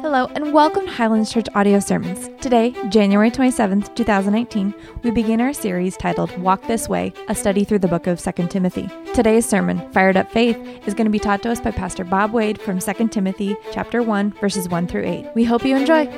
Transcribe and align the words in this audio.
Hello, 0.00 0.26
and 0.34 0.54
welcome 0.54 0.86
to 0.86 0.90
Highlands 0.90 1.30
Church 1.30 1.46
Audio 1.54 1.78
Sermons. 1.78 2.30
Today, 2.40 2.74
January 2.88 3.30
27th, 3.30 3.94
2019, 3.94 4.74
we 5.02 5.10
begin 5.10 5.38
our 5.40 5.52
series 5.52 5.98
titled 5.98 6.36
Walk 6.38 6.62
This 6.62 6.88
Way, 6.88 7.12
a 7.28 7.34
study 7.34 7.62
through 7.62 7.80
the 7.80 7.88
book 7.88 8.06
of 8.06 8.18
2 8.18 8.48
Timothy. 8.48 8.88
Today's 9.12 9.44
sermon, 9.44 9.78
Fired 9.92 10.16
Up 10.16 10.32
Faith, 10.32 10.56
is 10.86 10.94
going 10.94 11.04
to 11.04 11.10
be 11.10 11.18
taught 11.18 11.42
to 11.42 11.50
us 11.50 11.60
by 11.60 11.72
Pastor 11.72 12.04
Bob 12.04 12.32
Wade 12.32 12.58
from 12.60 12.78
2 12.78 13.08
Timothy 13.08 13.54
chapter 13.70 14.02
1, 14.02 14.32
verses 14.40 14.66
1 14.68 14.86
through 14.86 15.04
8. 15.04 15.26
We 15.34 15.44
hope 15.44 15.62
you 15.62 15.76
enjoy. 15.76 16.08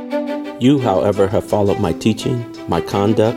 You, 0.60 0.78
however, 0.78 1.26
have 1.26 1.44
followed 1.44 1.80
my 1.80 1.92
teaching, 1.94 2.46
my 2.68 2.80
conduct, 2.80 3.36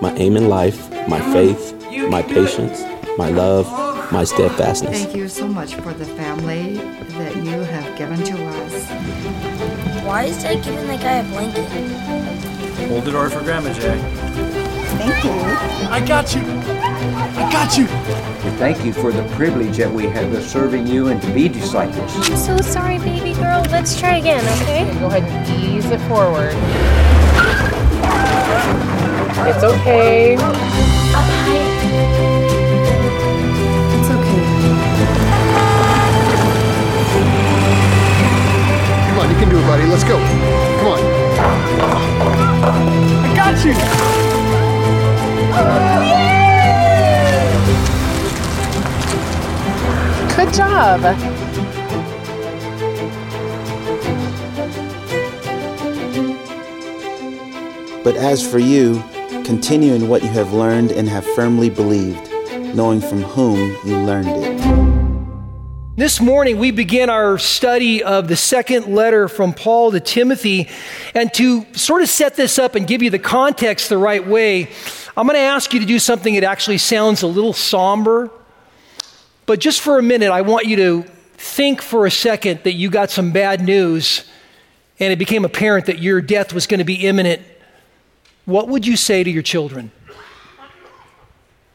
my 0.00 0.14
aim 0.14 0.36
in 0.36 0.48
life, 0.48 0.90
my 1.08 1.20
faith, 1.32 1.74
my 2.08 2.22
patience, 2.22 2.80
my 3.18 3.30
love, 3.30 3.66
my 4.12 4.24
steadfastness. 4.24 5.04
Thank 5.04 5.16
you 5.16 5.28
so 5.28 5.48
much 5.48 5.74
for 5.74 5.92
the 5.92 6.04
family 6.04 6.74
that 6.74 7.36
you 7.36 7.60
have 7.60 7.98
given 7.98 8.22
to 8.22 8.46
us. 8.46 8.71
Why 10.12 10.24
is 10.24 10.42
Dad 10.42 10.62
giving 10.62 10.86
that 10.88 11.00
guy 11.00 11.12
a 11.14 11.24
blanket? 11.24 11.66
Hold 12.90 13.04
the 13.06 13.12
door 13.12 13.30
for 13.30 13.40
Grandma 13.40 13.72
Jay. 13.72 13.98
Thank 14.98 15.24
you. 15.24 15.30
I 15.88 16.04
got 16.06 16.34
you. 16.34 16.42
I 16.42 17.50
got 17.50 17.78
you. 17.78 17.84
We 18.44 18.54
thank 18.58 18.84
you 18.84 18.92
for 18.92 19.10
the 19.10 19.22
privilege 19.36 19.78
that 19.78 19.90
we 19.90 20.04
have 20.08 20.30
of 20.34 20.42
serving 20.42 20.86
you 20.86 21.08
and 21.08 21.22
to 21.22 21.32
be 21.32 21.48
disciples. 21.48 22.14
I'm 22.28 22.36
so 22.36 22.58
sorry, 22.58 22.98
baby 22.98 23.32
girl. 23.32 23.64
Let's 23.70 23.98
try 23.98 24.16
again, 24.16 24.44
okay? 24.60 24.84
Go 25.00 25.06
ahead 25.06 25.22
and 25.22 25.64
ease 25.64 25.86
it 25.86 25.98
forward. 26.00 26.52
It's 29.48 29.64
okay. 29.64 30.91
Can 39.42 39.50
do 39.50 39.58
it, 39.58 39.66
buddy. 39.66 39.84
Let's 39.86 40.04
go. 40.04 40.18
Come 40.78 40.86
on. 40.86 41.00
I 43.24 43.34
got 43.34 43.64
you. 43.64 43.74
Good 50.36 50.54
job. 50.54 51.00
But 58.04 58.16
as 58.16 58.48
for 58.48 58.58
you, 58.60 59.02
continue 59.44 59.94
in 59.94 60.08
what 60.08 60.22
you 60.22 60.28
have 60.28 60.52
learned 60.52 60.92
and 60.92 61.08
have 61.08 61.26
firmly 61.34 61.70
believed, 61.70 62.30
knowing 62.74 63.00
from 63.00 63.22
whom 63.22 63.58
you 63.84 63.98
learned 63.98 64.28
it. 64.28 64.81
This 65.94 66.22
morning, 66.22 66.58
we 66.58 66.70
begin 66.70 67.10
our 67.10 67.36
study 67.36 68.02
of 68.02 68.26
the 68.26 68.34
second 68.34 68.86
letter 68.86 69.28
from 69.28 69.52
Paul 69.52 69.92
to 69.92 70.00
Timothy. 70.00 70.70
And 71.14 71.32
to 71.34 71.66
sort 71.74 72.00
of 72.00 72.08
set 72.08 72.34
this 72.34 72.58
up 72.58 72.76
and 72.76 72.86
give 72.86 73.02
you 73.02 73.10
the 73.10 73.18
context 73.18 73.90
the 73.90 73.98
right 73.98 74.26
way, 74.26 74.70
I'm 75.14 75.26
going 75.26 75.36
to 75.36 75.42
ask 75.42 75.74
you 75.74 75.80
to 75.80 75.84
do 75.84 75.98
something 75.98 76.32
that 76.32 76.44
actually 76.44 76.78
sounds 76.78 77.20
a 77.20 77.26
little 77.26 77.52
somber. 77.52 78.30
But 79.44 79.60
just 79.60 79.82
for 79.82 79.98
a 79.98 80.02
minute, 80.02 80.30
I 80.30 80.40
want 80.40 80.64
you 80.64 80.76
to 80.76 81.02
think 81.34 81.82
for 81.82 82.06
a 82.06 82.10
second 82.10 82.60
that 82.64 82.72
you 82.72 82.88
got 82.88 83.10
some 83.10 83.30
bad 83.30 83.60
news 83.60 84.24
and 84.98 85.12
it 85.12 85.18
became 85.18 85.44
apparent 85.44 85.84
that 85.86 85.98
your 85.98 86.22
death 86.22 86.54
was 86.54 86.66
going 86.66 86.78
to 86.78 86.84
be 86.84 87.06
imminent. 87.06 87.42
What 88.46 88.66
would 88.68 88.86
you 88.86 88.96
say 88.96 89.22
to 89.22 89.30
your 89.30 89.42
children? 89.42 89.90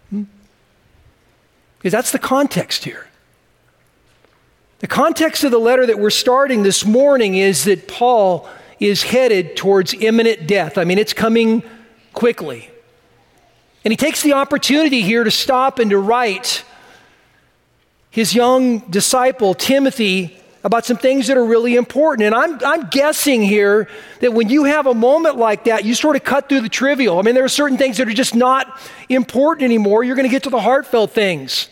Hmm? 0.09 0.23
Because 1.77 1.91
that's 1.91 2.11
the 2.11 2.19
context 2.19 2.83
here. 2.83 3.06
The 4.79 4.87
context 4.87 5.43
of 5.43 5.49
the 5.49 5.57
letter 5.57 5.87
that 5.87 5.97
we're 5.97 6.11
starting 6.11 6.61
this 6.61 6.85
morning 6.85 7.35
is 7.35 7.63
that 7.63 7.87
Paul 7.87 8.47
is 8.79 9.01
headed 9.01 9.57
towards 9.57 9.95
imminent 9.95 10.47
death. 10.47 10.77
I 10.77 10.83
mean, 10.83 10.99
it's 10.99 11.13
coming 11.13 11.63
quickly. 12.13 12.69
And 13.83 13.91
he 13.91 13.97
takes 13.97 14.21
the 14.21 14.33
opportunity 14.33 15.01
here 15.01 15.23
to 15.23 15.31
stop 15.31 15.79
and 15.79 15.89
to 15.89 15.97
write 15.97 16.63
his 18.11 18.35
young 18.35 18.79
disciple, 18.79 19.55
Timothy, 19.55 20.39
about 20.63 20.85
some 20.85 20.97
things 20.97 21.27
that 21.27 21.37
are 21.37 21.45
really 21.45 21.75
important. 21.75 22.27
And 22.27 22.35
I'm, 22.35 22.59
I'm 22.63 22.87
guessing 22.89 23.41
here 23.41 23.87
that 24.19 24.33
when 24.33 24.49
you 24.49 24.65
have 24.65 24.85
a 24.85 24.93
moment 24.93 25.37
like 25.37 25.63
that, 25.63 25.85
you 25.85 25.95
sort 25.95 26.15
of 26.15 26.23
cut 26.23 26.49
through 26.49 26.61
the 26.61 26.69
trivial. 26.69 27.17
I 27.17 27.23
mean, 27.23 27.33
there 27.33 27.45
are 27.45 27.49
certain 27.49 27.77
things 27.77 27.97
that 27.97 28.07
are 28.07 28.13
just 28.13 28.35
not 28.35 28.79
important 29.09 29.63
anymore. 29.63 30.03
You're 30.03 30.15
going 30.15 30.27
to 30.27 30.31
get 30.31 30.43
to 30.43 30.49
the 30.51 30.61
heartfelt 30.61 31.11
things. 31.11 31.69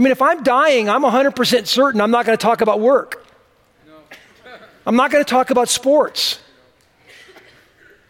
I 0.00 0.02
mean, 0.02 0.12
if 0.12 0.22
I'm 0.22 0.42
dying, 0.42 0.88
I'm 0.88 1.02
100% 1.02 1.66
certain 1.66 2.00
I'm 2.00 2.10
not 2.10 2.24
going 2.24 2.36
to 2.36 2.42
talk 2.42 2.62
about 2.62 2.80
work. 2.80 3.22
I'm 4.86 4.96
not 4.96 5.10
going 5.10 5.22
to 5.22 5.28
talk 5.28 5.50
about 5.50 5.68
sports. 5.68 6.38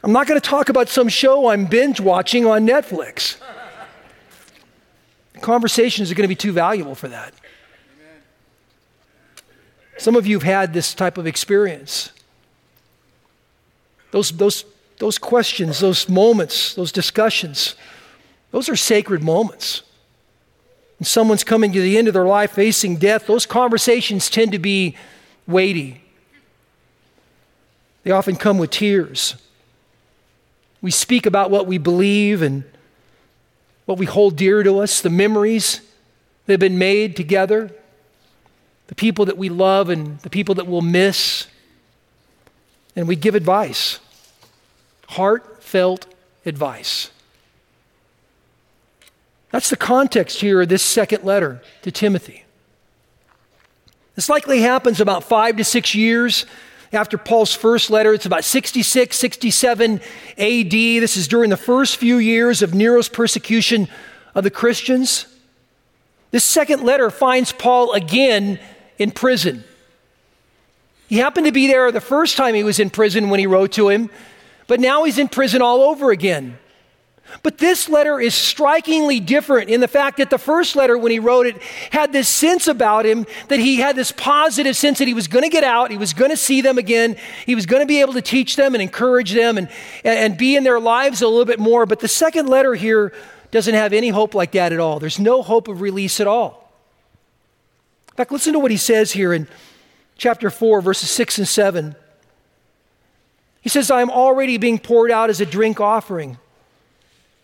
I'm 0.04 0.12
not 0.12 0.28
going 0.28 0.40
to 0.40 0.48
talk 0.48 0.68
about 0.68 0.88
some 0.88 1.08
show 1.08 1.48
I'm 1.48 1.66
binge 1.66 2.00
watching 2.00 2.46
on 2.46 2.64
Netflix. 2.64 3.38
Conversations 5.40 6.12
are 6.12 6.14
going 6.14 6.22
to 6.22 6.28
be 6.28 6.36
too 6.36 6.52
valuable 6.52 6.94
for 6.94 7.08
that. 7.08 7.34
Some 9.98 10.14
of 10.14 10.28
you 10.28 10.36
have 10.36 10.44
had 10.44 10.72
this 10.72 10.94
type 10.94 11.18
of 11.18 11.26
experience. 11.26 12.12
Those, 14.12 14.30
those, 14.30 14.64
those 14.98 15.18
questions, 15.18 15.80
those 15.80 16.08
moments, 16.08 16.72
those 16.74 16.92
discussions, 16.92 17.74
those 18.52 18.68
are 18.68 18.76
sacred 18.76 19.24
moments. 19.24 19.82
When 21.00 21.06
someone's 21.06 21.44
coming 21.44 21.72
to 21.72 21.80
the 21.80 21.96
end 21.96 22.08
of 22.08 22.14
their 22.14 22.26
life 22.26 22.52
facing 22.52 22.96
death, 22.96 23.26
those 23.26 23.46
conversations 23.46 24.28
tend 24.28 24.52
to 24.52 24.58
be 24.58 24.98
weighty. 25.46 26.02
They 28.02 28.10
often 28.10 28.36
come 28.36 28.58
with 28.58 28.68
tears. 28.68 29.36
We 30.82 30.90
speak 30.90 31.24
about 31.24 31.50
what 31.50 31.66
we 31.66 31.78
believe 31.78 32.42
and 32.42 32.64
what 33.86 33.96
we 33.96 34.04
hold 34.04 34.36
dear 34.36 34.62
to 34.62 34.80
us, 34.80 35.00
the 35.00 35.08
memories 35.08 35.80
that 36.44 36.52
have 36.52 36.60
been 36.60 36.76
made 36.76 37.16
together, 37.16 37.70
the 38.88 38.94
people 38.94 39.24
that 39.24 39.38
we 39.38 39.48
love 39.48 39.88
and 39.88 40.18
the 40.18 40.28
people 40.28 40.54
that 40.56 40.66
we'll 40.66 40.82
miss. 40.82 41.46
And 42.94 43.08
we 43.08 43.16
give 43.16 43.34
advice, 43.34 44.00
heartfelt 45.08 46.04
advice. 46.44 47.10
That's 49.50 49.70
the 49.70 49.76
context 49.76 50.40
here 50.40 50.60
of 50.60 50.68
this 50.68 50.82
second 50.82 51.24
letter 51.24 51.60
to 51.82 51.90
Timothy. 51.90 52.44
This 54.14 54.28
likely 54.28 54.60
happens 54.60 55.00
about 55.00 55.24
five 55.24 55.56
to 55.56 55.64
six 55.64 55.94
years 55.94 56.46
after 56.92 57.16
Paul's 57.16 57.54
first 57.54 57.90
letter. 57.90 58.12
It's 58.12 58.26
about 58.26 58.44
66, 58.44 59.16
67 59.16 60.00
AD. 60.38 60.70
This 60.70 61.16
is 61.16 61.28
during 61.28 61.50
the 61.50 61.56
first 61.56 61.96
few 61.96 62.18
years 62.18 62.62
of 62.62 62.74
Nero's 62.74 63.08
persecution 63.08 63.88
of 64.34 64.44
the 64.44 64.50
Christians. 64.50 65.26
This 66.30 66.44
second 66.44 66.82
letter 66.82 67.10
finds 67.10 67.52
Paul 67.52 67.92
again 67.92 68.60
in 68.98 69.10
prison. 69.10 69.64
He 71.08 71.18
happened 71.18 71.46
to 71.46 71.52
be 71.52 71.66
there 71.66 71.90
the 71.90 72.00
first 72.00 72.36
time 72.36 72.54
he 72.54 72.62
was 72.62 72.78
in 72.78 72.90
prison 72.90 73.30
when 73.30 73.40
he 73.40 73.46
wrote 73.46 73.72
to 73.72 73.88
him, 73.88 74.10
but 74.68 74.78
now 74.78 75.02
he's 75.04 75.18
in 75.18 75.28
prison 75.28 75.60
all 75.60 75.82
over 75.82 76.12
again. 76.12 76.56
But 77.42 77.58
this 77.58 77.88
letter 77.88 78.20
is 78.20 78.34
strikingly 78.34 79.20
different 79.20 79.70
in 79.70 79.80
the 79.80 79.88
fact 79.88 80.18
that 80.18 80.30
the 80.30 80.38
first 80.38 80.76
letter, 80.76 80.98
when 80.98 81.12
he 81.12 81.18
wrote 81.18 81.46
it, 81.46 81.60
had 81.90 82.12
this 82.12 82.28
sense 82.28 82.66
about 82.66 83.06
him 83.06 83.26
that 83.48 83.58
he 83.58 83.76
had 83.76 83.96
this 83.96 84.12
positive 84.12 84.76
sense 84.76 84.98
that 84.98 85.08
he 85.08 85.14
was 85.14 85.28
going 85.28 85.44
to 85.44 85.48
get 85.48 85.64
out, 85.64 85.90
he 85.90 85.96
was 85.96 86.12
going 86.12 86.30
to 86.30 86.36
see 86.36 86.60
them 86.60 86.78
again, 86.78 87.16
he 87.46 87.54
was 87.54 87.66
going 87.66 87.82
to 87.82 87.86
be 87.86 88.00
able 88.00 88.12
to 88.14 88.22
teach 88.22 88.56
them 88.56 88.74
and 88.74 88.82
encourage 88.82 89.32
them 89.32 89.58
and, 89.58 89.68
and 90.04 90.36
be 90.36 90.56
in 90.56 90.64
their 90.64 90.80
lives 90.80 91.22
a 91.22 91.28
little 91.28 91.44
bit 91.44 91.58
more. 91.58 91.86
But 91.86 92.00
the 92.00 92.08
second 92.08 92.48
letter 92.48 92.74
here 92.74 93.12
doesn't 93.50 93.74
have 93.74 93.92
any 93.92 94.08
hope 94.10 94.34
like 94.34 94.52
that 94.52 94.72
at 94.72 94.80
all. 94.80 94.98
There's 94.98 95.18
no 95.18 95.42
hope 95.42 95.68
of 95.68 95.80
release 95.80 96.20
at 96.20 96.26
all. 96.26 96.72
In 98.10 98.16
fact, 98.16 98.32
listen 98.32 98.52
to 98.52 98.58
what 98.58 98.70
he 98.70 98.76
says 98.76 99.12
here 99.12 99.32
in 99.32 99.48
chapter 100.16 100.50
4, 100.50 100.80
verses 100.80 101.10
6 101.10 101.38
and 101.38 101.48
7. 101.48 101.96
He 103.62 103.68
says, 103.68 103.90
I 103.90 104.00
am 104.00 104.10
already 104.10 104.56
being 104.56 104.78
poured 104.78 105.10
out 105.10 105.30
as 105.30 105.40
a 105.40 105.46
drink 105.46 105.80
offering 105.80 106.38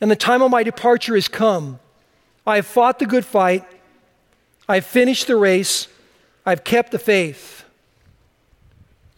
and 0.01 0.11
the 0.11 0.17
time 0.17 0.43
of 0.43 0.51
my 0.51 0.63
departure 0.63 1.15
has 1.15 1.29
come. 1.29 1.79
I 2.47 2.57
have 2.57 2.67
fought 2.67 2.99
the 2.99 3.07
good 3.07 3.25
fight, 3.25 3.65
I 4.69 4.77
have 4.77 4.87
finished 4.87 5.27
the 5.27 5.37
race, 5.37 5.89
I 6.45 6.51
have 6.51 6.65
kept 6.65 6.93
the 6.93 6.99
faith. 6.99 7.65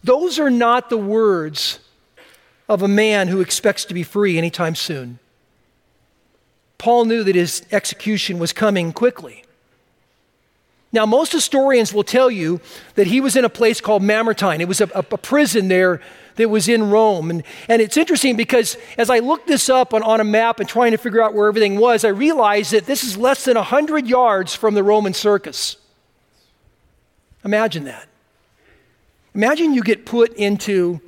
Those 0.03 0.39
are 0.39 0.49
not 0.49 0.89
the 0.89 0.97
words 0.97 1.79
of 2.67 2.81
a 2.81 2.87
man 2.87 3.27
who 3.27 3.41
expects 3.41 3.85
to 3.85 3.93
be 3.93 4.03
free 4.03 4.37
anytime 4.37 4.75
soon. 4.75 5.19
Paul 6.77 7.05
knew 7.05 7.23
that 7.23 7.35
his 7.35 7.63
execution 7.71 8.39
was 8.39 8.53
coming 8.53 8.93
quickly. 8.93 9.43
Now, 10.91 11.05
most 11.05 11.31
historians 11.31 11.93
will 11.93 12.03
tell 12.03 12.31
you 12.31 12.61
that 12.95 13.07
he 13.07 13.21
was 13.21 13.35
in 13.35 13.45
a 13.45 13.49
place 13.49 13.79
called 13.79 14.01
Mamertine. 14.01 14.61
It 14.61 14.67
was 14.67 14.81
a, 14.81 14.89
a, 14.95 14.99
a, 14.99 15.17
prison 15.17 15.67
there 15.67 16.01
that 16.39 16.49
was 16.49 16.67
in 16.69 16.89
Rome. 16.89 17.29
And, 17.29 17.43
and 17.67 17.81
it's 17.81 17.97
interesting 17.97 18.35
because 18.35 18.77
as 18.97 19.09
I 19.09 19.19
looked 19.19 19.47
this 19.47 19.69
up 19.69 19.93
on, 19.93 20.01
on 20.03 20.21
a 20.21 20.23
map 20.23 20.59
and 20.59 20.67
trying 20.67 20.91
to 20.91 20.97
figure 20.97 21.21
out 21.21 21.33
where 21.33 21.47
everything 21.47 21.77
was, 21.77 22.05
I 22.05 22.09
realized 22.09 22.71
that 22.71 22.85
this 22.85 23.03
is 23.03 23.17
less 23.17 23.45
than 23.45 23.55
100 23.55 24.07
yards 24.07 24.55
from 24.55 24.73
the 24.73 24.81
Roman 24.81 25.13
circus. 25.13 25.75
Imagine 27.43 27.83
that. 27.83 28.07
Imagine 29.35 29.73
you 29.73 29.83
get 29.83 30.05
put 30.05 30.33
into 30.33 31.01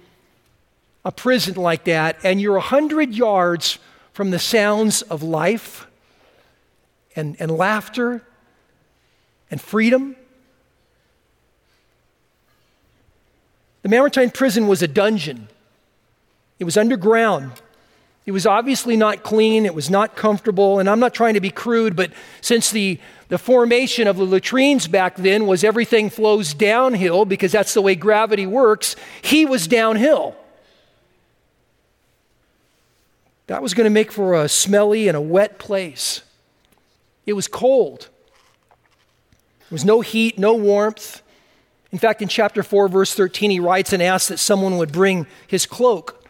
a 1.04 1.12
prison 1.12 1.56
like 1.56 1.86
that 1.86 2.18
and 2.24 2.40
you're 2.40 2.54
100 2.54 3.16
yards 3.16 3.80
from 4.14 4.32
the 4.32 4.40
sounds 4.40 5.02
of 5.02 5.24
life 5.24 5.88
and, 7.16 7.38
and 7.40 7.50
laughter 7.50 8.22
and 9.50 9.62
freedom. 9.62 10.16
The 13.82 13.90
Mamertine 13.90 14.32
prison 14.32 14.68
was 14.68 14.82
a 14.82 14.88
dungeon, 14.88 15.48
it 16.60 16.64
was 16.64 16.78
underground. 16.78 17.52
It 18.24 18.34
was 18.34 18.46
obviously 18.46 18.96
not 18.96 19.24
clean, 19.24 19.66
it 19.66 19.74
was 19.74 19.90
not 19.90 20.16
comfortable, 20.16 20.78
and 20.78 20.88
I'm 20.88 21.00
not 21.00 21.16
trying 21.16 21.34
to 21.34 21.42
be 21.42 21.50
crude, 21.50 21.96
but 21.96 22.12
since 22.40 22.70
the, 22.70 23.00
the 23.30 23.40
formation 23.40 24.08
of 24.08 24.18
the 24.18 24.26
latrines 24.26 24.88
back 24.88 25.16
then 25.16 25.48
was 25.48 25.64
everything 25.64 26.12
flows 26.12 26.54
downhill 26.54 27.26
because 27.26 27.52
that's 27.52 27.74
the 27.74 27.82
way 27.82 27.96
gravity 27.96 28.46
works, 28.46 28.96
he 29.24 29.44
was 29.44 29.68
downhill. 29.68 30.36
That 33.48 33.64
was 33.64 33.74
going 33.74 33.86
to 33.86 33.90
make 33.90 34.12
for 34.12 34.36
a 34.36 34.48
smelly 34.48 35.08
and 35.08 35.18
a 35.18 35.22
wet 35.22 35.58
place. 35.58 36.22
It 37.26 37.34
was 37.34 37.48
cold. 37.48 38.08
There 39.60 39.76
was 39.76 39.84
no 39.84 40.02
heat, 40.02 40.38
no 40.38 40.54
warmth. 40.54 41.24
In 41.92 42.00
fact, 42.00 42.22
in 42.22 42.28
chapter 42.28 42.64
4, 42.64 42.88
verse 42.88 43.14
13, 43.14 43.52
he 43.52 43.60
writes 43.60 43.92
and 43.94 44.02
asks 44.02 44.30
that 44.30 44.38
someone 44.38 44.78
would 44.78 44.92
bring 44.92 45.28
his 45.48 45.66
cloak 45.66 46.26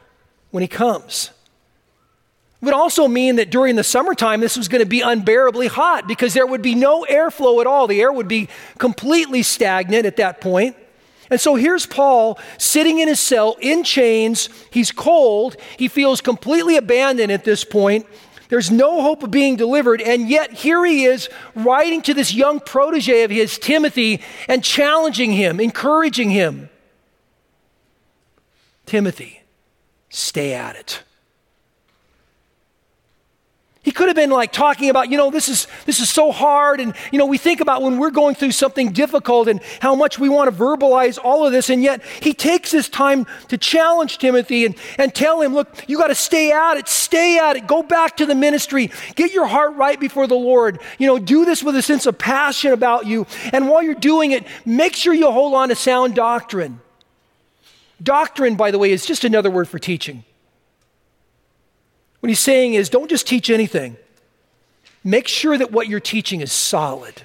when 0.50 0.62
he 0.62 0.68
comes. 0.68 1.32
It 2.62 2.66
would 2.66 2.74
also 2.74 3.08
mean 3.08 3.38
that 3.38 3.50
during 3.50 3.76
the 3.76 3.84
summertime, 3.84 4.40
this 4.40 4.56
was 4.56 4.68
going 4.68 4.84
to 4.84 4.90
be 4.90 5.02
unbearably 5.02 5.68
hot 5.68 6.08
because 6.08 6.34
there 6.34 6.46
would 6.46 6.62
be 6.62 6.76
no 6.76 7.06
airflow 7.10 7.60
at 7.60 7.68
all. 7.68 7.88
The 7.88 8.02
air 8.02 8.12
would 8.12 8.28
be 8.28 8.50
completely 8.78 9.42
stagnant 9.42 10.06
at 10.06 10.18
that 10.18 10.42
point. 10.42 10.76
And 11.32 11.40
so 11.40 11.56
here's 11.56 11.86
Paul 11.86 12.38
sitting 12.58 13.00
in 13.00 13.08
his 13.08 13.20
cell 13.20 13.56
in 13.62 13.84
chains. 13.84 14.50
He's 14.70 14.92
cold. 14.92 15.56
He 15.78 15.88
feels 15.88 16.22
completely 16.22 16.76
abandoned 16.76 17.32
at 17.32 17.46
this 17.46 17.64
point. 17.64 18.06
There's 18.52 18.70
no 18.70 19.02
hope 19.02 19.24
of 19.24 19.32
being 19.32 19.56
delivered. 19.56 20.02
And 20.02 20.28
yet, 20.28 20.52
here 20.52 20.86
he 20.86 21.06
is 21.06 21.30
writing 21.56 22.02
to 22.02 22.14
this 22.14 22.34
young 22.34 22.60
protege 22.60 23.24
of 23.24 23.32
his, 23.32 23.58
Timothy, 23.58 24.22
and 24.50 24.62
challenging 24.62 25.32
him, 25.32 25.62
encouraging 25.62 26.32
him. 26.32 26.70
Timothy, 28.86 29.44
stay 30.10 30.54
at 30.54 30.76
it. 30.76 31.02
He 33.84 33.92
could 33.92 34.10
have 34.10 34.16
been 34.16 34.30
like 34.30 34.52
talking 34.52 34.92
about, 34.92 35.10
you 35.10 35.18
know, 35.18 35.32
this 35.32 35.50
is 35.50 35.66
this 35.86 36.00
is 36.00 36.08
so 36.08 36.32
hard 36.32 36.80
and 36.80 36.94
you 37.12 37.18
know, 37.18 37.26
we 37.26 37.40
think 37.40 37.62
about 37.62 37.82
when 37.82 37.98
we're 37.98 38.12
going 38.12 38.36
through 38.36 38.52
something 38.52 38.92
difficult 38.92 39.48
and 39.48 39.60
how 39.80 39.96
much 39.96 40.20
we 40.20 40.30
want 40.30 40.52
to 40.52 40.56
verbalize 40.56 41.18
all 41.22 41.48
of 41.48 41.52
this 41.52 41.68
and 41.72 41.82
yet 41.82 42.04
he 42.22 42.32
takes 42.32 42.70
this 42.70 42.88
time 42.88 43.26
to 43.48 43.58
challenge 43.58 44.20
Timothy 44.20 44.68
and, 44.68 44.76
and 45.00 45.16
tell 45.16 45.42
him, 45.42 45.56
look, 45.56 45.90
you 45.90 45.98
got 45.98 46.08
to 46.08 46.16
stay 46.16 46.52
at 46.52 46.78
it, 46.78 46.88
stay 46.88 47.40
at 47.40 47.56
it, 47.56 47.66
go 47.66 47.82
back 47.82 48.18
to 48.18 48.28
the 48.28 48.36
ministry, 48.36 48.92
get 49.16 49.34
your 49.34 49.48
heart 49.48 49.76
right 49.76 50.00
before 50.00 50.28
the 50.28 50.36
Lord. 50.36 50.80
You 51.00 51.08
know, 51.08 51.18
do 51.18 51.44
this 51.44 51.64
with 51.64 51.76
a 51.76 51.82
sense 51.82 52.06
of 52.06 52.20
passion 52.20 52.74
about 52.74 53.08
you. 53.08 53.26
And 53.52 53.68
while 53.68 53.82
you're 53.82 53.96
doing 53.96 54.30
it, 54.30 54.46
make 54.64 54.96
sure 54.96 55.12
you 55.12 55.32
hold 55.32 55.56
on 55.56 55.70
to 55.70 55.76
sound 55.76 56.14
doctrine. 56.14 56.82
Doctrine, 58.02 58.56
by 58.56 58.70
the 58.70 58.78
way, 58.78 58.92
is 58.92 59.08
just 59.08 59.24
another 59.24 59.50
word 59.50 59.68
for 59.68 59.80
teaching. 59.80 60.24
What 62.22 62.30
he's 62.30 62.40
saying 62.40 62.76
is 62.76 62.90
don't 62.90 63.10
just 63.10 63.28
teach 63.28 63.50
anything, 63.50 63.98
make 65.04 65.28
sure 65.28 65.58
that 65.58 65.72
what 65.72 65.88
you're 65.88 66.00
teaching 66.00 66.42
is 66.42 66.52
solid. 66.52 67.24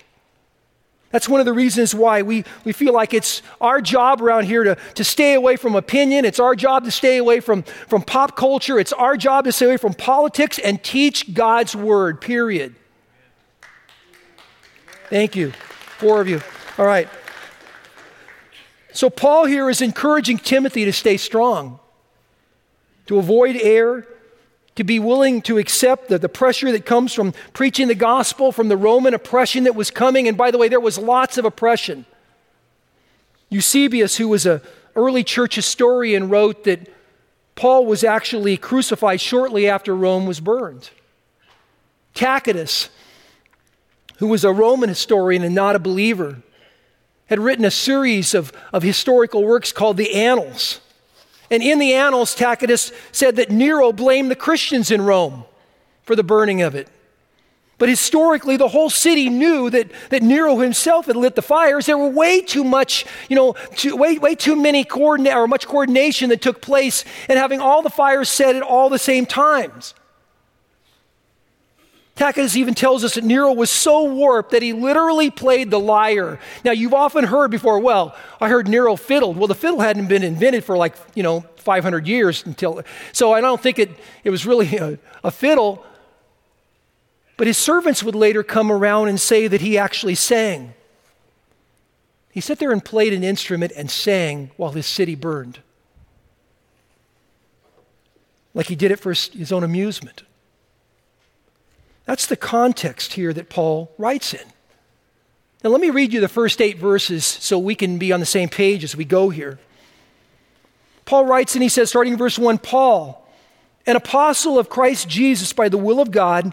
That's 1.13 1.29
one 1.29 1.41
of 1.41 1.47
the 1.47 1.53
reasons 1.53 1.95
why 1.95 2.23
we, 2.23 2.45
we 2.65 2.73
feel 2.73 2.93
like 2.93 3.15
it's 3.15 3.41
our 3.61 3.81
job 3.81 4.21
around 4.21 4.45
here 4.45 4.65
to, 4.65 4.77
to 4.95 5.05
stay 5.05 5.35
away 5.35 5.57
from 5.57 5.77
opinion. 5.77 6.25
It's 6.25 6.41
our 6.41 6.57
job 6.57 6.85
to 6.85 6.91
stay 6.91 7.17
away 7.19 7.41
from, 7.41 7.63
from 7.63 8.03
pop 8.03 8.37
culture. 8.37 8.79
It's 8.79 8.93
our 8.93 9.17
job 9.17 9.45
to 9.45 9.53
stay 9.53 9.67
away 9.67 9.77
from 9.77 9.95
politics 9.95 10.59
and 10.59 10.83
teach 10.83 11.33
God's 11.33 11.77
word, 11.77 12.21
period. 12.21 12.75
Thank 15.09 15.37
you. 15.37 15.53
Four 15.99 16.21
of 16.21 16.29
you. 16.29 16.41
All 16.77 16.87
right. 16.87 17.09
So, 18.93 19.09
Paul 19.09 19.45
here 19.45 19.71
is 19.71 19.81
encouraging 19.81 20.39
Timothy 20.39 20.85
to 20.87 20.93
stay 20.93 21.19
strong, 21.19 21.79
to 23.07 23.19
avoid 23.19 23.57
error, 23.57 24.07
to 24.77 24.85
be 24.85 24.99
willing 24.99 25.43
to 25.43 25.59
accept 25.59 26.09
the, 26.09 26.19
the 26.19 26.29
pressure 26.29 26.71
that 26.71 26.87
comes 26.87 27.13
from 27.13 27.33
preaching 27.53 27.89
the 27.89 27.95
gospel, 27.95 28.53
from 28.53 28.69
the 28.69 28.77
Roman 28.77 29.15
oppression 29.15 29.65
that 29.65 29.75
was 29.75 29.91
coming. 29.91 30.29
And 30.29 30.37
by 30.37 30.51
the 30.51 30.59
way, 30.59 30.69
there 30.69 30.81
was 30.81 30.99
lots 30.99 31.39
of 31.39 31.45
oppression. 31.45 32.07
Eusebius, 33.49 34.17
who 34.17 34.29
was 34.29 34.47
an 34.47 34.61
early 34.95 35.25
church 35.25 35.55
historian, 35.55 36.29
wrote 36.29 36.65
that 36.65 36.89
Paul 37.55 37.87
was 37.87 38.05
actually 38.05 38.59
crucified 38.59 39.21
shortly 39.21 39.69
after 39.69 39.97
Rome 39.97 40.27
was 40.27 40.41
burned. 40.41 40.91
Tacitus, 42.13 42.91
who 44.19 44.27
was 44.27 44.45
a 44.45 44.53
Roman 44.53 44.91
historian 44.91 45.43
and 45.43 45.55
not 45.55 45.75
a 45.75 45.79
believer, 45.79 46.43
had 47.27 47.39
written 47.39 47.65
a 47.65 47.71
series 47.71 48.35
of, 48.35 48.53
of 48.73 48.83
historical 48.83 49.43
works 49.43 49.73
called 49.73 49.97
the 49.97 50.15
Annals. 50.15 50.81
And 51.51 51.63
in 51.63 51.79
the 51.79 51.95
annals, 51.95 52.35
Tacitus 52.35 52.93
said 53.13 53.37
that 53.37 53.51
Nero 53.51 53.93
blamed 53.93 54.31
the 54.31 54.37
Christians 54.37 54.91
in 54.91 55.03
Rome 55.03 55.45
for 56.03 56.17
the 56.17 56.25
burning 56.25 56.63
of 56.63 56.75
it. 56.75 56.89
But 57.79 57.91
historically, 57.91 58.57
the 58.57 58.69
whole 58.69 58.89
city 58.89 59.29
knew 59.29 59.69
that, 59.69 59.91
that 60.09 60.23
Nero 60.23 60.57
himself 60.59 61.07
had 61.07 61.17
lit 61.17 61.35
the 61.35 61.43
fires. 61.43 61.85
There 61.87 61.99
were 61.99 62.09
way 62.09 62.41
too 62.41 62.65
much, 62.65 63.05
you 63.29 63.37
know, 63.37 63.53
too, 63.75 63.95
way, 63.97 64.17
way 64.17 64.35
too 64.35 64.57
many 64.57 64.83
coordinate 64.83 65.35
or 65.35 65.47
much 65.47 65.67
coordination 65.67 66.31
that 66.31 66.41
took 66.41 66.63
place 66.63 67.05
in 67.29 67.37
having 67.37 67.61
all 67.61 67.83
the 67.83 67.91
fires 67.91 68.31
set 68.31 68.57
at 68.57 68.63
all 68.63 68.89
the 68.89 68.99
same 68.99 69.27
times. 69.27 69.95
Tacitus 72.17 72.57
even 72.57 72.75
tells 72.75 73.05
us 73.05 73.15
that 73.15 73.25
Nero 73.25 73.53
was 73.53 73.71
so 73.71 74.05
warped 74.05 74.53
that 74.53 74.63
he 74.63 74.73
literally 74.73 75.31
played 75.31 75.71
the 75.71 75.79
lyre. 75.79 76.41
Now, 76.65 76.73
you've 76.73 76.95
often 76.95 77.25
heard 77.25 77.51
before, 77.51 77.79
well, 77.79 78.17
I 78.41 78.49
heard 78.49 78.67
Nero 78.67 78.97
fiddled. 78.97 79.37
Well, 79.37 79.49
the 79.49 79.55
fiddle 79.55 79.81
hadn't 79.81 80.07
been 80.07 80.23
invented 80.23 80.65
for 80.65 80.79
like, 80.79 80.95
you 81.15 81.23
know, 81.23 81.45
500 81.57 82.09
years 82.09 82.45
until, 82.47 82.83
so 83.13 83.35
I 83.35 83.43
don't 83.43 83.61
think 83.61 83.79
it, 83.79 83.91
it 84.25 84.31
was 84.31 84.47
really 84.47 84.77
a, 84.79 84.99
a 85.23 85.31
fiddle. 85.31 85.85
But 87.37 87.49
his 87.49 87.59
servants 87.59 88.03
would 88.03 88.15
later 88.15 88.43
come 88.43 88.73
around 88.73 89.09
and 89.09 89.21
say 89.21 89.47
that 89.47 89.61
he 89.61 89.77
actually 89.77 90.15
sang. 90.15 90.73
He 92.31 92.41
sat 92.41 92.59
there 92.59 92.73
and 92.73 92.83
played 92.83 93.13
an 93.13 93.25
instrument 93.25 93.73
and 93.77 93.91
sang 93.91 94.53
while 94.57 94.73
his 94.73 94.87
city 94.87 95.15
burned. 95.15 95.61
Like 98.55 98.69
he 98.69 98.75
did 98.75 98.91
it 98.91 99.01
for 99.01 99.11
his 99.11 99.53
own 99.53 99.63
amusement. 99.63 100.23
That's 102.07 102.27
the 102.27 102.37
context 102.37 103.13
here 103.15 103.33
that 103.33 103.51
Paul 103.51 103.93
writes 103.99 104.33
in. 104.33 104.41
Now, 105.63 105.71
let 105.71 105.81
me 105.81 105.91
read 105.91 106.13
you 106.13 106.21
the 106.21 106.29
first 106.29 106.61
eight 106.63 106.79
verses 106.79 107.27
so 107.27 107.59
we 107.59 107.75
can 107.75 107.99
be 107.99 108.13
on 108.13 108.21
the 108.21 108.27
same 108.27 108.49
page 108.49 108.85
as 108.85 108.97
we 108.97 109.05
go 109.05 109.29
here. 109.31 109.59
Paul 111.05 111.25
writes 111.25 111.55
and 111.55 111.63
he 111.63 111.69
says, 111.69 111.89
starting 111.89 112.13
in 112.13 112.19
verse 112.19 112.39
1 112.39 112.59
Paul, 112.59 113.27
an 113.87 113.97
apostle 113.97 114.59
of 114.59 114.69
Christ 114.69 115.09
Jesus 115.09 115.53
by 115.53 115.69
the 115.69 115.79
will 115.79 116.01
of 116.01 116.11
God, 116.11 116.53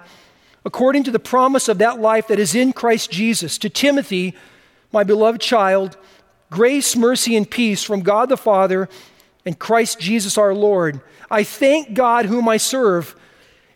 according 0.65 1.03
to 1.03 1.11
the 1.11 1.19
promise 1.19 1.67
of 1.67 1.79
that 1.79 1.99
life 1.99 2.27
that 2.27 2.39
is 2.39 2.55
in 2.55 2.73
Christ 2.73 3.11
Jesus, 3.11 3.57
to 3.59 3.69
Timothy, 3.69 4.35
my 4.91 5.03
beloved 5.03 5.41
child, 5.41 5.97
grace, 6.49 6.95
mercy, 6.95 7.35
and 7.35 7.49
peace 7.49 7.83
from 7.83 8.01
God 8.01 8.29
the 8.29 8.37
Father 8.37 8.89
and 9.45 9.57
Christ 9.57 9.99
Jesus 9.99 10.37
our 10.37 10.53
Lord. 10.53 11.01
I 11.29 11.43
thank 11.43 11.93
God 11.93 12.25
whom 12.25 12.47
I 12.47 12.57
serve 12.57 13.15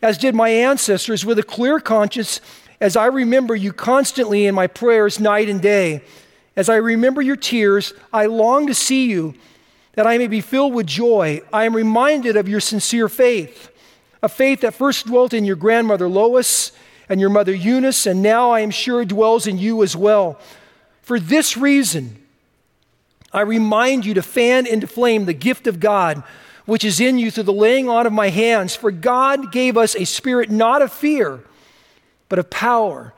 as 0.01 0.17
did 0.17 0.35
my 0.35 0.49
ancestors, 0.49 1.25
with 1.25 1.39
a 1.39 1.43
clear 1.43 1.79
conscience, 1.79 2.41
as 2.79 2.95
I 2.95 3.07
remember 3.07 3.55
you 3.55 3.73
constantly 3.73 4.45
in 4.45 4.53
my 4.53 4.67
prayers 4.67 5.19
night 5.19 5.49
and 5.49 5.61
day. 5.61 6.03
As 6.55 6.69
I 6.69 6.75
remember 6.75 7.21
your 7.21 7.35
tears, 7.35 7.93
I 8.13 8.25
long 8.27 8.67
to 8.67 8.73
see 8.73 9.09
you, 9.09 9.33
that 9.93 10.05
I 10.05 10.17
may 10.17 10.27
be 10.27 10.41
filled 10.41 10.73
with 10.73 10.85
joy. 10.85 11.41
I 11.51 11.65
am 11.65 11.75
reminded 11.75 12.37
of 12.37 12.47
your 12.47 12.59
sincere 12.59 13.09
faith, 13.09 13.71
a 14.21 14.29
faith 14.29 14.61
that 14.61 14.75
first 14.75 15.07
dwelt 15.07 15.33
in 15.33 15.45
your 15.45 15.55
grandmother 15.55 16.07
Lois 16.07 16.71
and 17.09 17.19
your 17.19 17.29
mother 17.29 17.53
Eunice, 17.53 18.05
and 18.05 18.21
now 18.21 18.51
I 18.51 18.59
am 18.59 18.69
sure 18.69 19.05
dwells 19.05 19.47
in 19.47 19.57
you 19.57 19.81
as 19.81 19.95
well. 19.95 20.39
For 21.01 21.19
this 21.19 21.57
reason, 21.57 22.21
I 23.31 23.41
remind 23.41 24.05
you 24.05 24.13
to 24.15 24.21
fan 24.21 24.65
into 24.65 24.87
flame 24.87 25.25
the 25.25 25.33
gift 25.33 25.67
of 25.67 25.79
God 25.79 26.23
which 26.67 26.83
is 26.83 26.99
in 26.99 27.17
you 27.17 27.31
through 27.31 27.43
the 27.43 27.53
laying 27.53 27.89
on 27.89 28.05
of 28.05 28.13
my 28.13 28.29
hands. 28.29 28.75
For 28.75 28.91
God 28.91 29.51
gave 29.51 29.75
us 29.77 29.95
a 29.95 30.05
spirit 30.05 30.51
not 30.51 30.83
of 30.83 30.91
fear, 30.91 31.39
but 32.29 32.37
of 32.37 32.51
power 32.51 33.13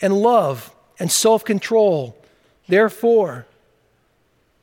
and 0.00 0.16
love 0.16 0.72
and 1.00 1.10
self 1.10 1.44
control. 1.44 2.16
Therefore, 2.68 3.46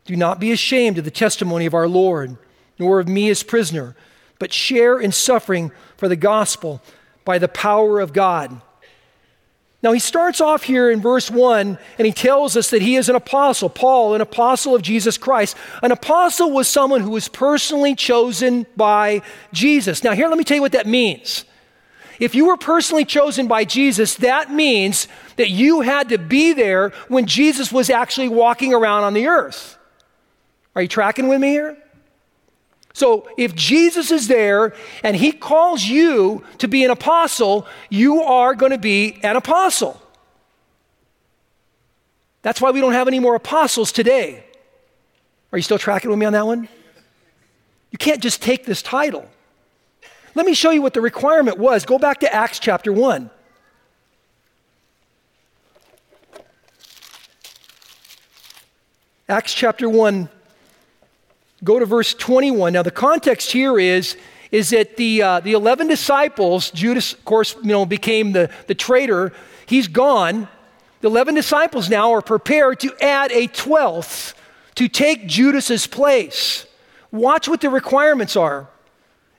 do 0.05 0.15
not 0.15 0.39
be 0.39 0.53
ashamed 0.53 0.97
of 0.97 1.03
the 1.03 1.11
testimony 1.11 1.65
of 1.65 1.73
our 1.73 1.87
Lord, 1.87 2.37
nor 2.79 2.99
of 2.99 3.09
me 3.09 3.29
as 3.29 3.43
prisoner, 3.43 3.95
but 4.39 4.53
share 4.53 4.99
in 4.99 5.11
suffering 5.11 5.71
for 5.97 6.07
the 6.07 6.15
gospel 6.15 6.81
by 7.25 7.39
the 7.39 7.49
power 7.49 7.99
of 7.99 8.13
God. 8.13 8.61
Now, 9.83 9.91
he 9.91 9.99
starts 9.99 10.41
off 10.41 10.63
here 10.63 10.89
in 10.89 11.01
verse 11.01 11.29
1 11.29 11.77
and 11.97 12.05
he 12.05 12.11
tells 12.11 12.57
us 12.57 12.71
that 12.71 12.81
he 12.81 12.95
is 12.95 13.09
an 13.09 13.15
apostle, 13.15 13.69
Paul, 13.69 14.15
an 14.15 14.21
apostle 14.21 14.73
of 14.73 14.81
Jesus 14.81 15.17
Christ. 15.17 15.55
An 15.83 15.91
apostle 15.91 16.51
was 16.51 16.67
someone 16.67 17.01
who 17.01 17.11
was 17.11 17.27
personally 17.27 17.93
chosen 17.93 18.65
by 18.75 19.21
Jesus. 19.53 20.03
Now, 20.03 20.13
here, 20.13 20.27
let 20.27 20.37
me 20.37 20.43
tell 20.43 20.55
you 20.55 20.63
what 20.63 20.71
that 20.71 20.87
means. 20.87 21.45
If 22.19 22.33
you 22.33 22.47
were 22.47 22.57
personally 22.57 23.05
chosen 23.05 23.47
by 23.47 23.65
Jesus, 23.65 24.15
that 24.15 24.51
means 24.51 25.07
that 25.35 25.51
you 25.51 25.81
had 25.81 26.09
to 26.09 26.17
be 26.17 26.53
there 26.53 26.89
when 27.07 27.27
Jesus 27.27 27.71
was 27.71 27.91
actually 27.91 28.29
walking 28.29 28.73
around 28.73 29.03
on 29.03 29.13
the 29.13 29.27
earth. 29.27 29.77
Are 30.75 30.81
you 30.81 30.87
tracking 30.87 31.27
with 31.27 31.39
me 31.39 31.49
here? 31.49 31.77
So 32.97 33.29
if 33.37 33.53
Jesus 33.53 34.09
is 34.09 34.27
there 34.27 34.73
and 35.03 35.15
he 35.15 35.31
calls 35.31 35.83
you 35.83 36.43
to 36.57 36.67
be 36.67 36.83
an 36.83 36.89
apostle, 36.89 37.67
you 37.91 38.23
are 38.23 38.55
going 38.55 38.71
to 38.71 38.79
be 38.79 39.19
an 39.21 39.35
apostle. 39.35 40.01
That's 42.41 42.59
why 42.59 42.71
we 42.71 42.81
don't 42.81 42.93
have 42.93 43.07
any 43.07 43.19
more 43.19 43.35
apostles 43.35 43.91
today. 43.91 44.43
Are 45.51 45.59
you 45.59 45.61
still 45.61 45.77
tracking 45.77 46.09
with 46.09 46.17
me 46.17 46.25
on 46.25 46.33
that 46.33 46.47
one? 46.47 46.67
You 47.91 47.99
can't 47.99 48.19
just 48.19 48.41
take 48.41 48.65
this 48.65 48.81
title. 48.81 49.29
Let 50.33 50.47
me 50.47 50.55
show 50.55 50.71
you 50.71 50.81
what 50.81 50.95
the 50.95 51.01
requirement 51.01 51.59
was. 51.59 51.85
Go 51.85 51.99
back 51.99 52.21
to 52.21 52.33
Acts 52.33 52.57
chapter 52.57 52.91
1. 52.91 53.29
Acts 59.29 59.53
chapter 59.53 59.87
1, 59.87 60.29
Go 61.63 61.79
to 61.79 61.85
verse 61.85 62.13
21. 62.13 62.73
Now, 62.73 62.83
the 62.83 62.91
context 62.91 63.51
here 63.51 63.79
is, 63.79 64.15
is 64.51 64.69
that 64.69 64.97
the, 64.97 65.21
uh, 65.21 65.39
the 65.39 65.53
11 65.53 65.87
disciples, 65.87 66.71
Judas, 66.71 67.13
of 67.13 67.25
course, 67.25 67.55
you 67.55 67.69
know, 67.69 67.85
became 67.85 68.31
the, 68.31 68.49
the 68.67 68.75
traitor. 68.75 69.33
He's 69.65 69.87
gone. 69.87 70.47
The 71.01 71.09
11 71.09 71.35
disciples 71.35 71.89
now 71.89 72.13
are 72.13 72.21
prepared 72.21 72.79
to 72.81 72.95
add 73.01 73.31
a 73.31 73.47
12th 73.47 74.33
to 74.75 74.87
take 74.87 75.27
Judas's 75.27 75.87
place. 75.87 76.65
Watch 77.11 77.47
what 77.47 77.61
the 77.61 77.69
requirements 77.69 78.35
are. 78.35 78.69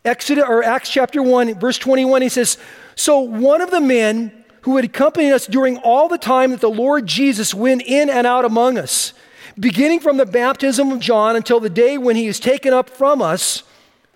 Exodus 0.04 0.44
or 0.46 0.62
Acts 0.62 0.90
chapter 0.90 1.22
1, 1.22 1.58
verse 1.58 1.78
21, 1.78 2.22
he 2.22 2.28
says, 2.28 2.58
So 2.94 3.20
one 3.20 3.60
of 3.60 3.70
the 3.70 3.80
men 3.80 4.44
who 4.62 4.76
had 4.76 4.84
accompanied 4.84 5.32
us 5.32 5.46
during 5.46 5.76
all 5.78 6.08
the 6.08 6.18
time 6.18 6.50
that 6.50 6.60
the 6.60 6.70
Lord 6.70 7.06
Jesus 7.06 7.54
went 7.54 7.82
in 7.82 8.10
and 8.10 8.26
out 8.26 8.44
among 8.44 8.78
us, 8.78 9.12
beginning 9.58 10.00
from 10.00 10.16
the 10.16 10.26
baptism 10.26 10.92
of 10.92 11.00
John 11.00 11.36
until 11.36 11.60
the 11.60 11.70
day 11.70 11.98
when 11.98 12.16
he 12.16 12.26
is 12.26 12.40
taken 12.40 12.72
up 12.72 12.88
from 12.90 13.20
us. 13.22 13.62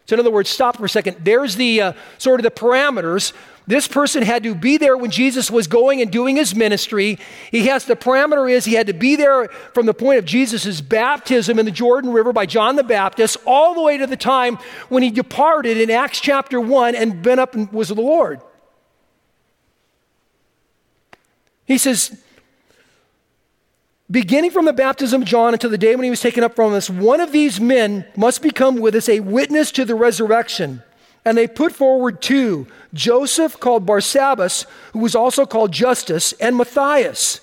So, 0.06 0.14
in 0.14 0.20
other 0.20 0.30
words, 0.30 0.50
stop 0.50 0.76
for 0.76 0.84
a 0.84 0.88
second. 0.88 1.18
There's 1.20 1.56
the 1.56 1.80
uh, 1.80 1.92
sort 2.18 2.40
of 2.40 2.44
the 2.44 2.50
parameters. 2.50 3.32
This 3.66 3.86
person 3.86 4.24
had 4.24 4.42
to 4.42 4.54
be 4.54 4.76
there 4.76 4.96
when 4.96 5.12
Jesus 5.12 5.48
was 5.50 5.68
going 5.68 6.02
and 6.02 6.10
doing 6.10 6.34
his 6.34 6.54
ministry. 6.54 7.18
He 7.52 7.66
has 7.68 7.84
the 7.84 7.94
parameter 7.94 8.50
is 8.50 8.64
he 8.64 8.74
had 8.74 8.88
to 8.88 8.92
be 8.92 9.14
there 9.14 9.46
from 9.72 9.86
the 9.86 9.94
point 9.94 10.18
of 10.18 10.24
Jesus' 10.24 10.80
baptism 10.80 11.58
in 11.60 11.64
the 11.64 11.70
Jordan 11.70 12.12
River 12.12 12.32
by 12.32 12.44
John 12.44 12.74
the 12.74 12.82
Baptist 12.82 13.36
all 13.46 13.74
the 13.74 13.82
way 13.82 13.96
to 13.98 14.06
the 14.06 14.16
time 14.16 14.58
when 14.88 15.04
he 15.04 15.10
departed 15.10 15.78
in 15.78 15.90
Acts 15.90 16.20
chapter 16.20 16.60
1 16.60 16.96
and 16.96 17.22
been 17.22 17.38
up 17.38 17.54
and 17.54 17.72
was 17.72 17.88
the 17.88 17.94
Lord. 17.94 18.40
He 21.64 21.78
says, 21.78 22.20
beginning 24.12 24.50
from 24.50 24.66
the 24.66 24.72
baptism 24.72 25.22
of 25.22 25.28
John 25.28 25.54
until 25.54 25.70
the 25.70 25.78
day 25.78 25.96
when 25.96 26.04
he 26.04 26.10
was 26.10 26.20
taken 26.20 26.44
up 26.44 26.54
from 26.54 26.74
us, 26.74 26.90
one 26.90 27.20
of 27.20 27.32
these 27.32 27.60
men 27.60 28.06
must 28.14 28.42
become 28.42 28.76
with 28.76 28.94
us 28.94 29.08
a 29.08 29.20
witness 29.20 29.72
to 29.72 29.84
the 29.84 29.94
resurrection. 29.94 30.82
And 31.24 31.36
they 31.38 31.48
put 31.48 31.72
forward 31.72 32.20
two 32.20 32.66
Joseph, 32.92 33.58
called 33.58 33.86
Barsabbas, 33.86 34.66
who 34.92 34.98
was 34.98 35.14
also 35.14 35.46
called 35.46 35.72
Justus, 35.72 36.32
and 36.34 36.56
Matthias. 36.56 37.40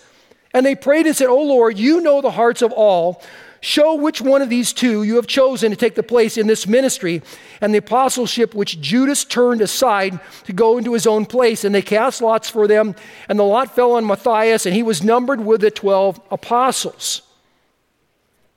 And 0.54 0.66
they 0.66 0.76
prayed 0.76 1.08
and 1.08 1.16
said, 1.16 1.28
O 1.28 1.42
Lord, 1.42 1.78
you 1.80 2.02
know 2.02 2.22
the 2.22 2.32
hearts 2.32 2.62
of 2.62 2.72
all. 2.72 3.22
Show 3.62 3.96
which 3.96 4.22
one 4.22 4.42
of 4.42 4.50
these 4.50 4.72
two 4.72 5.04
you 5.04 5.18
have 5.18 5.28
chosen 5.28 5.72
to 5.72 5.76
take 5.76 5.96
the 5.96 6.04
place 6.04 6.38
in 6.38 6.48
this 6.48 6.66
ministry 6.66 7.22
and 7.60 7.74
the 7.74 7.80
apostleship 7.80 8.56
which 8.56 8.80
Judas 8.80 9.26
turned 9.26 9.62
aside 9.62 10.20
to 10.46 10.54
go 10.54 10.78
into 10.78 10.94
his 10.94 11.06
own 11.06 11.26
place. 11.26 11.66
And 11.66 11.76
they 11.76 11.82
cast 11.82 12.22
lots 12.22 12.50
for 12.50 12.68
them, 12.68 12.96
and 13.28 13.38
the 13.38 13.44
lot 13.44 13.76
fell 13.76 13.94
on 13.94 14.06
Matthias, 14.06 14.66
and 14.66 14.74
he 14.74 14.84
was 14.84 15.04
numbered 15.04 15.42
with 15.42 15.62
the 15.62 15.72
12 15.72 16.22
apostles. 16.32 17.22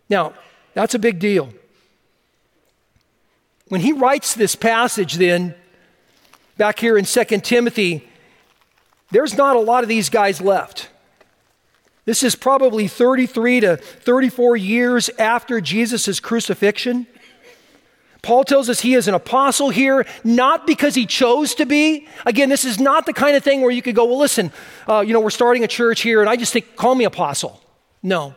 Now, 0.09 0.35
that's 0.75 0.95
a 0.95 0.99
big 0.99 1.19
deal. 1.19 1.53
When 3.69 3.81
he 3.81 3.93
writes 3.93 4.35
this 4.35 4.55
passage, 4.55 5.15
then, 5.15 5.55
back 6.59 6.79
here 6.79 6.97
in 6.99 7.07
2 7.07 7.25
Timothy, 7.41 8.09
there's 9.11 9.37
not 9.37 9.57
a 9.57 9.61
lot 9.61 9.83
of 9.83 9.89
these 9.89 10.11
guys 10.11 10.41
left. 10.41 10.89
This 12.05 12.23
is 12.23 12.35
probably 12.35 12.89
33 12.89 13.61
to 13.61 13.77
34 13.77 14.57
years 14.57 15.09
after 15.19 15.61
Jesus' 15.61 16.19
crucifixion. 16.19 17.07
Paul 18.23 18.45
tells 18.45 18.69
us 18.69 18.81
he 18.81 18.95
is 18.95 19.09
an 19.09 19.15
apostle 19.15 19.71
here, 19.71 20.07
not 20.23 20.67
because 20.67 20.95
he 20.95 21.07
chose 21.07 21.55
to 21.57 21.67
be. 21.67 22.07
Again, 22.25 22.49
this 22.49 22.65
is 22.65 22.79
not 22.79 23.05
the 23.05 23.13
kind 23.13 23.37
of 23.37 23.43
thing 23.43 23.63
where 23.63 23.71
you 23.71 23.83
could 23.83 23.97
go, 23.97 24.05
well, 24.05 24.19
listen, 24.19 24.53
uh, 24.89 25.01
you 25.01 25.13
know, 25.13 25.21
we're 25.21 25.31
starting 25.31 25.65
a 25.65 25.69
church 25.69 26.03
here, 26.03 26.21
and 26.21 26.31
I 26.31 26.37
just 26.37 26.53
think, 26.53 26.77
call 26.77 26.95
me 26.95 27.05
apostle. 27.05 27.61
No. 28.03 28.35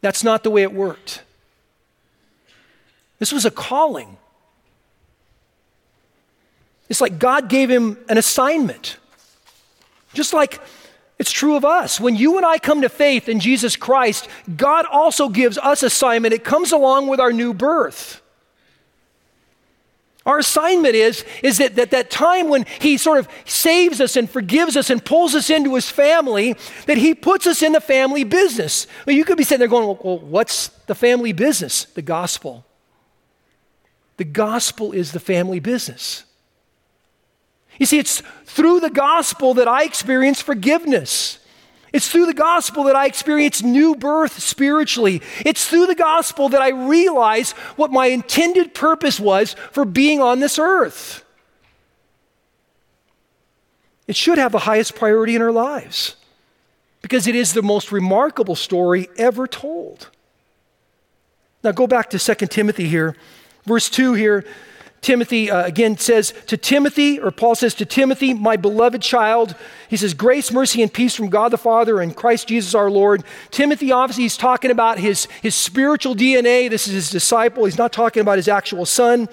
That's 0.00 0.24
not 0.24 0.42
the 0.42 0.50
way 0.50 0.62
it 0.62 0.72
worked. 0.72 1.22
This 3.18 3.30
was 3.30 3.44
a 3.44 3.50
calling. 3.50 4.16
It's 6.88 7.02
like 7.02 7.18
God 7.18 7.50
gave 7.50 7.70
him 7.70 7.98
an 8.08 8.16
assignment. 8.16 8.96
Just 10.14 10.32
like 10.32 10.60
it's 11.20 11.30
true 11.30 11.54
of 11.54 11.66
us. 11.66 12.00
When 12.00 12.16
you 12.16 12.38
and 12.38 12.46
I 12.46 12.58
come 12.58 12.80
to 12.80 12.88
faith 12.88 13.28
in 13.28 13.40
Jesus 13.40 13.76
Christ, 13.76 14.26
God 14.56 14.86
also 14.86 15.28
gives 15.28 15.58
us 15.58 15.82
assignment. 15.82 16.32
It 16.32 16.44
comes 16.44 16.72
along 16.72 17.08
with 17.08 17.20
our 17.20 17.30
new 17.30 17.52
birth. 17.52 18.22
Our 20.24 20.38
assignment 20.38 20.94
is, 20.94 21.26
is 21.42 21.58
that, 21.58 21.76
that 21.76 21.90
that 21.90 22.10
time 22.10 22.48
when 22.48 22.64
He 22.80 22.96
sort 22.96 23.18
of 23.18 23.28
saves 23.44 24.00
us 24.00 24.16
and 24.16 24.30
forgives 24.30 24.78
us 24.78 24.88
and 24.88 25.04
pulls 25.04 25.34
us 25.34 25.50
into 25.50 25.74
His 25.74 25.90
family, 25.90 26.56
that 26.86 26.96
He 26.96 27.14
puts 27.14 27.46
us 27.46 27.62
in 27.62 27.72
the 27.72 27.82
family 27.82 28.24
business. 28.24 28.86
Well, 29.06 29.14
you 29.14 29.26
could 29.26 29.36
be 29.36 29.44
sitting 29.44 29.58
there 29.58 29.68
going, 29.68 29.98
well, 30.02 30.20
what's 30.20 30.68
the 30.86 30.94
family 30.94 31.34
business? 31.34 31.84
The 31.84 32.00
gospel. 32.00 32.64
The 34.16 34.24
gospel 34.24 34.92
is 34.92 35.12
the 35.12 35.20
family 35.20 35.60
business. 35.60 36.24
You 37.80 37.86
see, 37.86 37.98
it's 37.98 38.22
through 38.44 38.80
the 38.80 38.90
gospel 38.90 39.54
that 39.54 39.66
I 39.66 39.84
experience 39.84 40.42
forgiveness. 40.42 41.38
It's 41.94 42.08
through 42.08 42.26
the 42.26 42.34
gospel 42.34 42.84
that 42.84 42.94
I 42.94 43.06
experience 43.06 43.62
new 43.62 43.96
birth 43.96 44.38
spiritually. 44.38 45.22
It's 45.46 45.66
through 45.66 45.86
the 45.86 45.94
gospel 45.94 46.50
that 46.50 46.60
I 46.60 46.68
realize 46.68 47.52
what 47.76 47.90
my 47.90 48.06
intended 48.06 48.74
purpose 48.74 49.18
was 49.18 49.54
for 49.72 49.86
being 49.86 50.20
on 50.20 50.40
this 50.40 50.58
earth. 50.58 51.24
It 54.06 54.14
should 54.14 54.36
have 54.36 54.52
the 54.52 54.58
highest 54.58 54.94
priority 54.94 55.34
in 55.34 55.40
our 55.40 55.50
lives 55.50 56.16
because 57.00 57.26
it 57.26 57.34
is 57.34 57.54
the 57.54 57.62
most 57.62 57.90
remarkable 57.90 58.56
story 58.56 59.08
ever 59.16 59.46
told. 59.46 60.10
Now 61.64 61.72
go 61.72 61.86
back 61.86 62.10
to 62.10 62.18
2 62.18 62.46
Timothy 62.46 62.88
here. 62.88 63.16
Verse 63.64 63.88
2 63.88 64.12
here 64.12 64.44
Timothy 65.00 65.50
uh, 65.50 65.64
again 65.64 65.96
says 65.96 66.34
to 66.46 66.56
Timothy, 66.56 67.18
or 67.18 67.30
Paul 67.30 67.54
says 67.54 67.74
to 67.74 67.86
Timothy, 67.86 68.34
my 68.34 68.56
beloved 68.56 69.00
child, 69.00 69.54
he 69.88 69.96
says, 69.96 70.12
grace, 70.12 70.52
mercy, 70.52 70.82
and 70.82 70.92
peace 70.92 71.14
from 71.14 71.30
God 71.30 71.50
the 71.52 71.58
Father 71.58 72.00
and 72.00 72.14
Christ 72.14 72.48
Jesus 72.48 72.74
our 72.74 72.90
Lord. 72.90 73.24
Timothy, 73.50 73.92
obviously, 73.92 74.24
he's 74.24 74.36
talking 74.36 74.70
about 74.70 74.98
his, 74.98 75.26
his 75.42 75.54
spiritual 75.54 76.14
DNA. 76.14 76.68
This 76.68 76.86
is 76.86 76.94
his 76.94 77.10
disciple. 77.10 77.64
He's 77.64 77.78
not 77.78 77.92
talking 77.92 78.20
about 78.20 78.36
his 78.36 78.48
actual 78.48 78.84
son. 78.84 79.28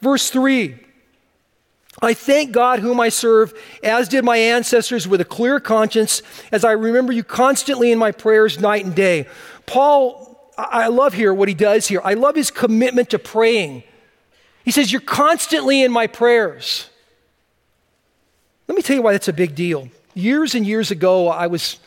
Verse 0.00 0.28
3 0.30 0.78
I 2.00 2.14
thank 2.14 2.52
God 2.52 2.80
whom 2.80 2.98
I 2.98 3.10
serve, 3.10 3.52
as 3.82 4.08
did 4.08 4.24
my 4.24 4.36
ancestors, 4.36 5.06
with 5.06 5.20
a 5.20 5.24
clear 5.26 5.60
conscience, 5.60 6.22
as 6.50 6.64
I 6.64 6.72
remember 6.72 7.12
you 7.12 7.22
constantly 7.22 7.92
in 7.92 7.98
my 7.98 8.10
prayers 8.10 8.58
night 8.58 8.84
and 8.84 8.94
day. 8.94 9.28
Paul, 9.66 10.50
I 10.56 10.88
love 10.88 11.14
here 11.14 11.32
what 11.32 11.48
he 11.48 11.54
does 11.54 11.86
here. 11.86 12.00
I 12.02 12.14
love 12.14 12.34
his 12.34 12.50
commitment 12.50 13.10
to 13.10 13.18
praying. 13.18 13.84
He 14.64 14.70
says, 14.70 14.92
You're 14.92 15.00
constantly 15.00 15.82
in 15.82 15.92
my 15.92 16.06
prayers. 16.06 16.88
Let 18.68 18.76
me 18.76 18.82
tell 18.82 18.96
you 18.96 19.02
why 19.02 19.12
that's 19.12 19.28
a 19.28 19.32
big 19.32 19.54
deal. 19.54 19.88
Years 20.14 20.54
and 20.54 20.66
years 20.66 20.90
ago, 20.90 21.28
I 21.28 21.46
was 21.46 21.78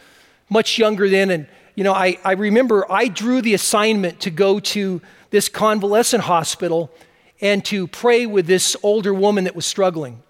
much 0.50 0.78
younger 0.78 1.10
then, 1.10 1.32
and 1.32 1.48
you 1.76 1.84
know, 1.84 1.94
I, 1.94 2.20
I 2.24 2.34
remember 2.34 2.90
I 2.92 3.08
drew 3.08 3.42
the 3.42 3.54
assignment 3.54 4.22
to 4.22 4.32
go 4.32 4.60
to 4.60 5.02
this 5.30 5.50
convalescent 5.50 6.24
hospital 6.24 6.92
and 7.42 7.64
to 7.66 7.88
pray 7.88 8.26
with 8.26 8.48
this 8.48 8.76
older 8.84 9.14
woman 9.14 9.44
that 9.44 9.56
was 9.56 9.66
struggling. 9.66 10.22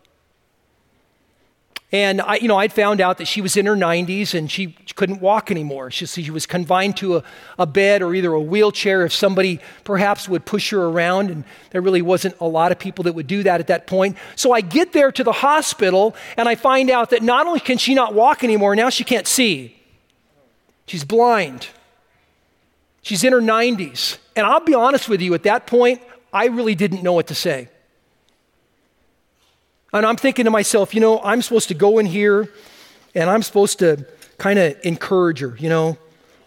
And 1.95 2.19
I, 2.19 2.35
you 2.35 2.49
know, 2.49 2.57
I'd 2.57 2.73
found 2.73 2.99
out 2.99 3.19
that 3.19 3.25
she 3.25 3.39
was 3.39 3.55
in 3.55 3.65
her 3.67 3.75
90s 3.75 4.33
and 4.33 4.51
she 4.51 4.75
couldn't 4.95 5.21
walk 5.21 5.49
anymore. 5.49 5.89
She, 5.91 6.05
she 6.05 6.29
was 6.29 6.45
confined 6.45 6.97
to 6.97 7.15
a, 7.15 7.23
a 7.57 7.65
bed 7.65 8.01
or 8.01 8.13
either 8.13 8.33
a 8.33 8.41
wheelchair 8.41 9.05
if 9.05 9.13
somebody 9.13 9.61
perhaps 9.85 10.27
would 10.27 10.45
push 10.45 10.71
her 10.71 10.83
around. 10.87 11.31
And 11.31 11.45
there 11.71 11.79
really 11.79 12.01
wasn't 12.01 12.35
a 12.41 12.47
lot 12.47 12.73
of 12.73 12.79
people 12.79 13.03
that 13.03 13.13
would 13.13 13.27
do 13.27 13.43
that 13.43 13.61
at 13.61 13.67
that 13.67 13.87
point. 13.87 14.17
So 14.35 14.51
I 14.51 14.59
get 14.59 14.91
there 14.91 15.09
to 15.09 15.23
the 15.23 15.31
hospital 15.31 16.17
and 16.35 16.49
I 16.49 16.55
find 16.55 16.89
out 16.89 17.11
that 17.11 17.23
not 17.23 17.47
only 17.47 17.61
can 17.61 17.77
she 17.77 17.93
not 17.93 18.13
walk 18.13 18.43
anymore, 18.43 18.75
now 18.75 18.89
she 18.89 19.05
can't 19.05 19.25
see. 19.25 19.81
She's 20.87 21.05
blind. 21.05 21.69
She's 23.03 23.23
in 23.23 23.31
her 23.31 23.39
90s. 23.39 24.17
And 24.35 24.45
I'll 24.45 24.59
be 24.59 24.73
honest 24.73 25.07
with 25.07 25.21
you, 25.21 25.33
at 25.33 25.43
that 25.43 25.65
point, 25.65 26.01
I 26.33 26.47
really 26.47 26.75
didn't 26.75 27.03
know 27.03 27.13
what 27.13 27.27
to 27.27 27.35
say. 27.35 27.69
And 29.95 30.05
I'm 30.05 30.17
thinking 30.17 30.43
to 30.43 30.51
myself, 30.51 30.93
you 30.93 30.99
know, 30.99 31.21
I'm 31.21 31.41
supposed 31.41 31.69
to 31.69 31.73
go 31.73 31.99
in 31.99 32.05
here 32.05 32.49
and 33.15 33.29
I'm 33.29 33.41
supposed 33.41 33.79
to 33.79 34.05
kind 34.37 34.59
of 34.59 34.77
encourage 34.83 35.39
her, 35.39 35.55
you 35.57 35.69
know, 35.69 35.97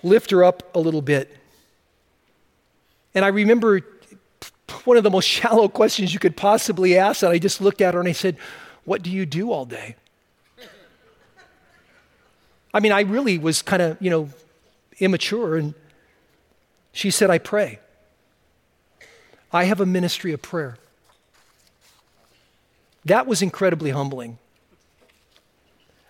lift 0.02 0.30
her 0.32 0.44
up 0.44 0.74
a 0.76 0.78
little 0.78 1.00
bit. 1.00 1.34
And 3.14 3.24
I 3.24 3.28
remember 3.28 3.80
one 4.84 4.98
of 4.98 5.02
the 5.02 5.10
most 5.10 5.24
shallow 5.28 5.66
questions 5.68 6.12
you 6.12 6.20
could 6.20 6.36
possibly 6.36 6.98
ask 6.98 7.22
And 7.22 7.32
I 7.32 7.38
just 7.38 7.62
looked 7.62 7.80
at 7.80 7.94
her 7.94 8.00
and 8.00 8.08
I 8.08 8.12
said, 8.12 8.36
What 8.84 9.02
do 9.02 9.10
you 9.10 9.24
do 9.24 9.50
all 9.50 9.64
day? 9.64 9.96
I 12.74 12.80
mean, 12.80 12.92
I 12.92 13.00
really 13.00 13.38
was 13.38 13.62
kind 13.62 13.80
of, 13.80 13.96
you 13.98 14.10
know, 14.10 14.28
immature. 14.98 15.56
And 15.56 15.72
she 16.92 17.10
said, 17.10 17.30
I 17.30 17.38
pray. 17.38 17.78
I 19.50 19.64
have 19.64 19.80
a 19.80 19.86
ministry 19.86 20.34
of 20.34 20.42
prayer. 20.42 20.76
That 23.04 23.26
was 23.26 23.42
incredibly 23.42 23.90
humbling. 23.90 24.38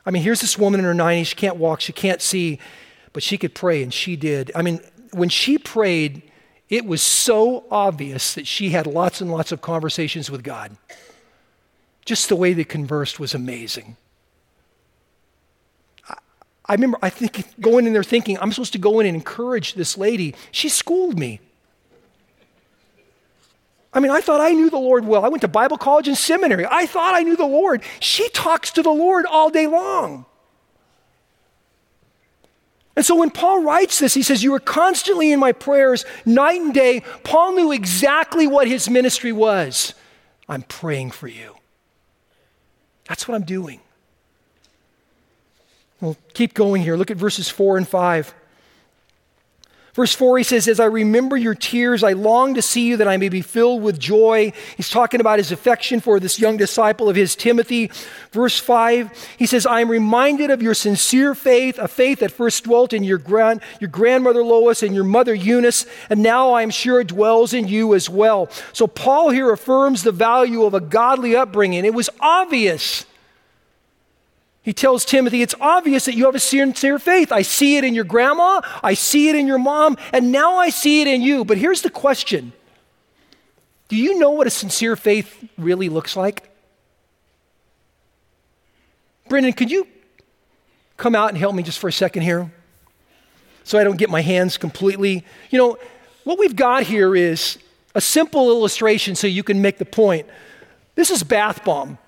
I 0.04 0.11
mean, 0.11 0.23
here's 0.23 0.40
this 0.40 0.59
woman 0.59 0.80
in 0.80 0.87
her 0.87 0.95
90s. 0.95 1.26
She 1.26 1.37
can't 1.37 1.57
walk, 1.57 1.80
she 1.80 1.92
can't 1.92 2.23
see, 2.23 2.59
but 3.12 3.23
she 3.23 3.37
could 3.37 3.54
pray, 3.54 3.83
and 3.83 3.92
she 3.92 4.16
did. 4.16 4.50
I 4.54 4.62
mean, 4.62 4.80
when 5.12 5.28
she 5.28 5.59
prayed, 5.59 6.23
it 6.68 6.85
was 6.85 7.02
so 7.02 7.64
obvious 7.71 8.35
that 8.35 8.47
she 8.47 8.71
had 8.71 8.87
lots 8.87 9.21
and 9.21 9.30
lots 9.30 9.52
of 9.52 9.61
conversations 9.61 10.30
with 10.30 10.42
God. 10.42 10.76
Just 12.04 12.28
the 12.28 12.37
way 12.37 12.52
they 12.52 12.64
conversed 12.64 13.21
was 13.21 13.35
amazing. 13.35 13.97
I, 16.09 16.16
I 16.66 16.73
remember, 16.75 16.99
I 17.02 17.11
think, 17.11 17.61
going 17.61 17.87
in 17.87 17.92
there 17.92 18.02
thinking, 18.02 18.38
I'm 18.40 18.52
supposed 18.52 18.73
to 18.73 18.78
go 18.78 19.00
in 19.00 19.07
and 19.07 19.14
encourage 19.14 19.75
this 19.75 19.99
lady. 19.99 20.35
She 20.52 20.68
schooled 20.68 21.18
me. 21.18 21.40
I 23.99 24.00
mean, 24.00 24.12
I 24.12 24.21
thought 24.21 24.40
I 24.40 24.52
knew 24.52 24.71
the 24.71 24.78
Lord 24.78 25.05
well. 25.05 25.25
I 25.25 25.28
went 25.28 25.40
to 25.40 25.49
Bible 25.49 25.76
college 25.76 26.07
and 26.07 26.17
seminary. 26.17 26.64
I 26.71 26.87
thought 26.87 27.17
I 27.17 27.25
knew 27.25 27.35
the 27.35 27.45
Lord. 27.45 27.83
She 27.99 28.28
talks 28.28 28.71
to 28.75 28.83
the 28.85 28.93
Lord 28.93 29.26
all 29.26 29.50
day 29.50 29.67
long. 29.67 30.25
And 32.95 33.05
so 33.05 33.17
when 33.17 33.31
Paul 33.31 33.64
writes 33.64 33.99
this, 33.99 34.14
he 34.14 34.23
says, 34.23 34.45
You 34.45 34.52
were 34.52 34.61
constantly 34.61 35.33
in 35.33 35.40
my 35.40 35.50
prayers 35.50 36.05
night 36.25 36.61
and 36.61 36.73
day. 36.73 37.02
Paul 37.25 37.55
knew 37.57 37.73
exactly 37.73 38.47
what 38.47 38.69
his 38.69 38.88
ministry 38.88 39.33
was. 39.33 39.95
I'm 40.49 40.62
praying 40.62 41.11
for 41.11 41.26
you. 41.26 41.57
That's 43.09 43.26
what 43.26 43.35
I'm 43.35 43.43
doing. 43.43 43.81
Well, 46.00 46.17
keep 46.35 46.55
going 46.55 46.83
here. 46.83 46.97
Look 46.97 47.11
at 47.11 47.17
verses 47.17 47.49
4 47.49 47.78
and 47.78 47.88
5. 47.88 48.33
Verse 49.99 50.14
4, 50.14 50.38
he 50.38 50.45
says, 50.45 50.69
As 50.69 50.78
I 50.78 50.85
remember 50.85 51.37
your 51.37 51.57
tears, 51.57 52.05
I 52.05 52.12
long 52.12 52.55
to 52.55 52.62
see 52.62 52.87
you 52.87 52.99
that 52.99 53.09
I 53.09 53.17
may 53.17 53.28
be 53.28 53.40
filled 53.40 53.83
with 53.83 53.99
joy. 53.99 54.52
He's 54.76 54.90
talking 54.90 55.21
about 55.21 55.40
his 55.40 55.50
affection 55.50 55.99
for 55.99 56.21
this 56.21 56.38
young 56.38 56.57
disciple 56.57 57.09
of 57.09 57.17
his, 57.17 57.35
Timothy. 57.35 57.90
Verse 58.31 58.61
5, 58.61 59.11
he 59.37 59.45
says, 59.45 59.67
I 59.67 59.81
am 59.81 59.90
reminded 59.90 60.50
of 60.50 60.62
your 60.62 60.75
sincere 60.75 61.35
faith, 61.35 61.81
a 61.81 61.88
faith 61.88 62.21
that 62.21 62.31
first 62.31 62.62
dwelt 62.62 62.93
in 62.93 63.02
your, 63.02 63.19
grand, 63.19 63.61
your 63.81 63.90
grandmother 63.90 64.45
Lois 64.45 64.85
and 64.85 64.95
your 64.95 65.02
mother 65.02 65.35
Eunice, 65.35 65.85
and 66.09 66.23
now 66.23 66.52
I 66.52 66.62
am 66.62 66.71
sure 66.71 67.00
it 67.00 67.09
dwells 67.09 67.52
in 67.52 67.67
you 67.67 67.93
as 67.97 68.09
well. 68.09 68.49
So 68.73 68.87
Paul 68.87 69.31
here 69.31 69.50
affirms 69.50 70.05
the 70.05 70.12
value 70.12 70.62
of 70.62 70.75
a 70.75 70.81
godly 70.81 71.35
upbringing. 71.35 71.85
It 71.85 71.93
was 71.93 72.09
obvious 72.21 73.05
he 74.62 74.73
tells 74.73 75.05
Timothy, 75.05 75.43
It's 75.43 75.55
obvious 75.61 76.05
that 76.05 76.15
you 76.15 76.27
have 76.27 76.35
a 76.35 76.41
sincere 76.41 76.99
faith. 76.99 77.33
I 77.33 77.43
see 77.43 77.77
it 77.77 77.85
in 77.85 77.95
your 77.95 78.05
grandma, 78.05 78.61
I 78.83 78.95
see 78.95 79.29
it 79.29 79.35
in 79.35 79.47
your 79.47 79.59
mom, 79.59 79.97
and 80.12 80.33
now 80.33 80.57
I 80.57 80.71
see 80.71 81.00
it 81.00 81.09
in 81.09 81.23
you. 81.23 81.45
But 81.45 81.59
here's 81.59 81.83
the 81.83 81.91
question 81.91 82.53
Do 83.88 83.97
you 83.97 84.19
know 84.19 84.31
what 84.31 84.47
a 84.47 84.50
sincere 84.50 84.97
faith 84.97 85.49
really 85.57 85.88
looks 85.88 86.17
like? 86.17 86.50
Brendan, 89.29 89.53
could 89.53 89.71
you 89.71 89.87
come 90.97 91.14
out 91.14 91.29
and 91.29 91.38
help 91.38 91.55
me 91.55 91.62
just 91.62 91.79
for 91.79 91.88
a 91.88 91.92
second 91.92 92.23
here? 92.23 92.53
So 93.64 93.79
I 93.79 93.85
don't 93.85 93.99
get 93.99 94.09
my 94.09 94.23
hands 94.23 94.57
completely. 94.57 95.25
You 95.51 95.59
know, 95.59 95.79
what 96.25 96.38
we've 96.38 96.57
got 96.57 96.85
here 96.85 97.14
is 97.14 97.59
a 97.94 98.01
simple 98.01 98.51
illustration 98.51 99.14
so 99.14 99.27
you 99.27 99.42
can 99.42 99.61
make 99.61 99.79
the 99.79 99.85
point. 99.85 100.27
This 100.94 101.11
is 101.11 101.23
bath 101.23 101.64
bomb. 101.64 101.99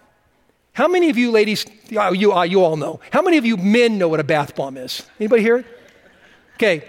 How 0.73 0.89
many 0.89 1.11
of 1.11 1.19
you 1.19 1.31
ladies, 1.31 1.67
you, 1.89 2.01
uh, 2.01 2.43
you 2.43 2.63
all 2.63 2.77
know, 2.77 3.01
how 3.13 3.23
many 3.23 3.37
of 3.37 3.45
you 3.45 3.57
men 3.57 3.99
know 3.99 4.09
what 4.09 4.21
a 4.21 4.25
bath 4.25 4.55
bomb 4.55 4.77
is? 4.77 5.05
Anybody 5.19 5.43
here? 5.43 5.65
Okay. 6.55 6.85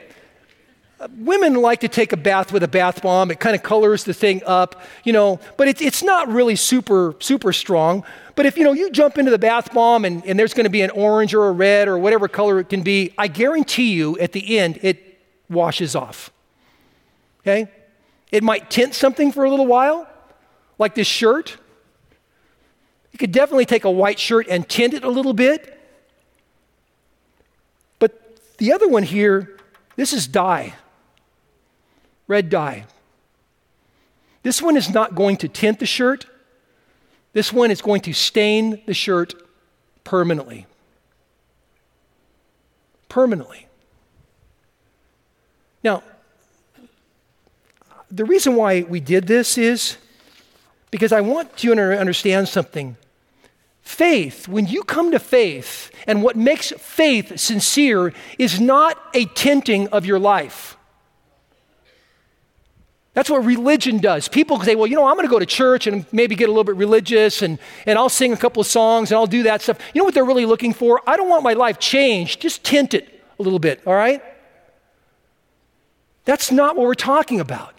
Uh, 1.00 1.08
women 1.18 1.56
like 1.56 1.80
to 1.80 1.88
take 1.88 2.14
a 2.14 2.18
bath 2.18 2.54
with 2.54 2.62
a 2.62 2.68
bath 2.68 3.02
bomb. 3.02 3.32
It 3.32 3.40
kind 3.40 3.56
of 3.56 3.64
colors 3.64 4.04
the 4.04 4.14
thing 4.14 4.44
up, 4.46 4.82
you 5.04 5.14
know, 5.14 5.40
but 5.58 5.68
it, 5.68 5.82
it's 5.82 6.04
not 6.04 6.28
really 6.28 6.56
super, 6.56 7.16
super 7.20 7.52
strong. 7.52 8.04
But 8.36 8.46
if, 8.46 8.56
you 8.56 8.64
know, 8.64 8.74
you 8.74 8.92
jump 8.92 9.18
into 9.18 9.32
the 9.32 9.40
bath 9.40 9.74
bomb 9.74 10.06
and, 10.06 10.24
and 10.26 10.38
there's 10.38 10.54
going 10.54 10.66
to 10.66 10.70
be 10.70 10.82
an 10.82 10.92
orange 10.92 11.34
or 11.34 11.48
a 11.48 11.52
red 11.52 11.88
or 11.88 11.98
whatever 11.98 12.28
color 12.28 12.60
it 12.60 12.70
can 12.70 12.84
be, 12.84 13.14
I 13.18 13.28
guarantee 13.28 13.94
you 13.94 14.18
at 14.20 14.32
the 14.32 14.60
end 14.60 14.80
it 14.84 15.20
washes 15.50 15.96
off. 15.96 16.32
Okay? 17.42 17.68
It 18.32 18.44
might 18.44 18.70
tint 18.70 18.94
something 18.94 19.32
for 19.32 19.44
a 19.44 19.50
little 19.50 19.68
while, 19.68 20.08
like 20.78 20.94
this 20.94 21.08
shirt. 21.08 21.58
You 23.12 23.20
could 23.20 23.32
definitely 23.32 23.66
take 23.66 23.84
a 23.84 23.92
white 23.92 24.20
shirt 24.20 24.48
and 24.50 24.68
tint 24.68 24.94
it 24.94 25.04
a 25.04 25.10
little 25.10 25.34
bit. 25.34 25.78
But 28.00 28.58
the 28.58 28.72
other 28.72 28.88
one 28.88 29.04
here, 29.04 29.58
this 29.96 30.14
is 30.14 30.28
dye, 30.28 30.76
red 32.28 32.50
dye. 32.50 32.86
This 34.44 34.62
one 34.62 34.76
is 34.76 34.90
not 34.90 35.14
going 35.14 35.38
to 35.38 35.48
tint 35.48 35.80
the 35.80 35.86
shirt. 35.86 36.26
This 37.34 37.54
one 37.54 37.72
is 37.72 37.82
going 37.82 38.02
to 38.02 38.14
stain 38.14 38.82
the 38.86 38.94
shirt 38.94 39.34
permanently. 40.04 40.66
Permanently. 43.08 43.68
Now, 45.84 46.04
the 48.10 48.26
reason 48.26 48.56
why 48.56 48.82
we 48.82 49.00
did 49.00 49.28
this 49.28 49.58
is 49.58 49.98
because 50.92 51.12
I 51.12 51.22
want 51.22 51.64
you 51.64 51.74
to 51.74 51.98
understand 51.98 52.50
something. 52.50 52.98
Faith, 53.82 54.48
when 54.48 54.68
you 54.68 54.84
come 54.84 55.12
to 55.12 55.20
faith, 55.20 55.90
and 56.06 56.22
what 56.22 56.36
makes 56.36 56.72
faith 56.78 57.40
sincere 57.40 58.14
is 58.38 58.60
not 58.60 58.98
a 59.14 59.26
tinting 59.26 59.88
of 59.88 60.06
your 60.06 60.20
life. 60.20 60.78
That's 63.14 63.30
what 63.30 63.44
religion 63.44 63.98
does. 63.98 64.30
People 64.30 64.60
say, 64.62 64.76
well, 64.76 64.88
you 64.88 64.96
know, 64.96 65.06
I'm 65.06 65.16
going 65.16 65.28
to 65.28 65.32
go 65.32 65.40
to 65.40 65.46
church 65.46 65.86
and 65.86 66.06
maybe 66.14 66.36
get 66.36 66.48
a 66.48 66.52
little 66.52 66.64
bit 66.64 66.78
religious 66.78 67.42
and, 67.42 67.60
and 67.86 68.00
I'll 68.00 68.08
sing 68.08 68.32
a 68.32 68.38
couple 68.38 68.62
of 68.62 68.68
songs 68.68 69.12
and 69.12 69.18
I'll 69.18 69.28
do 69.28 69.44
that 69.44 69.62
stuff. 69.62 69.80
You 69.94 70.00
know 70.00 70.06
what 70.06 70.14
they're 70.14 70.24
really 70.24 70.46
looking 70.46 70.74
for? 70.74 71.02
I 71.06 71.18
don't 71.18 71.28
want 71.28 71.44
my 71.44 71.54
life 71.54 71.78
changed. 71.78 72.42
Just 72.42 72.64
tint 72.64 72.94
it 72.94 73.22
a 73.38 73.44
little 73.44 73.60
bit, 73.60 73.82
all 73.86 73.94
right? 73.94 74.24
That's 76.24 76.52
not 76.52 76.78
what 76.78 76.86
we're 76.86 76.94
talking 76.94 77.42
about. 77.42 77.74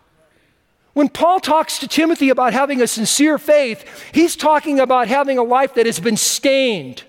When 0.94 1.08
Paul 1.08 1.40
talks 1.40 1.78
to 1.78 1.88
Timothy 1.88 2.28
about 2.28 2.52
having 2.52 2.82
a 2.82 2.86
sincere 2.86 3.38
faith, 3.38 4.10
he's 4.12 4.36
talking 4.36 4.78
about 4.78 5.08
having 5.08 5.38
a 5.38 5.42
life 5.42 5.74
that 5.74 5.86
has 5.86 5.98
been 5.98 6.18
stained. 6.18 7.04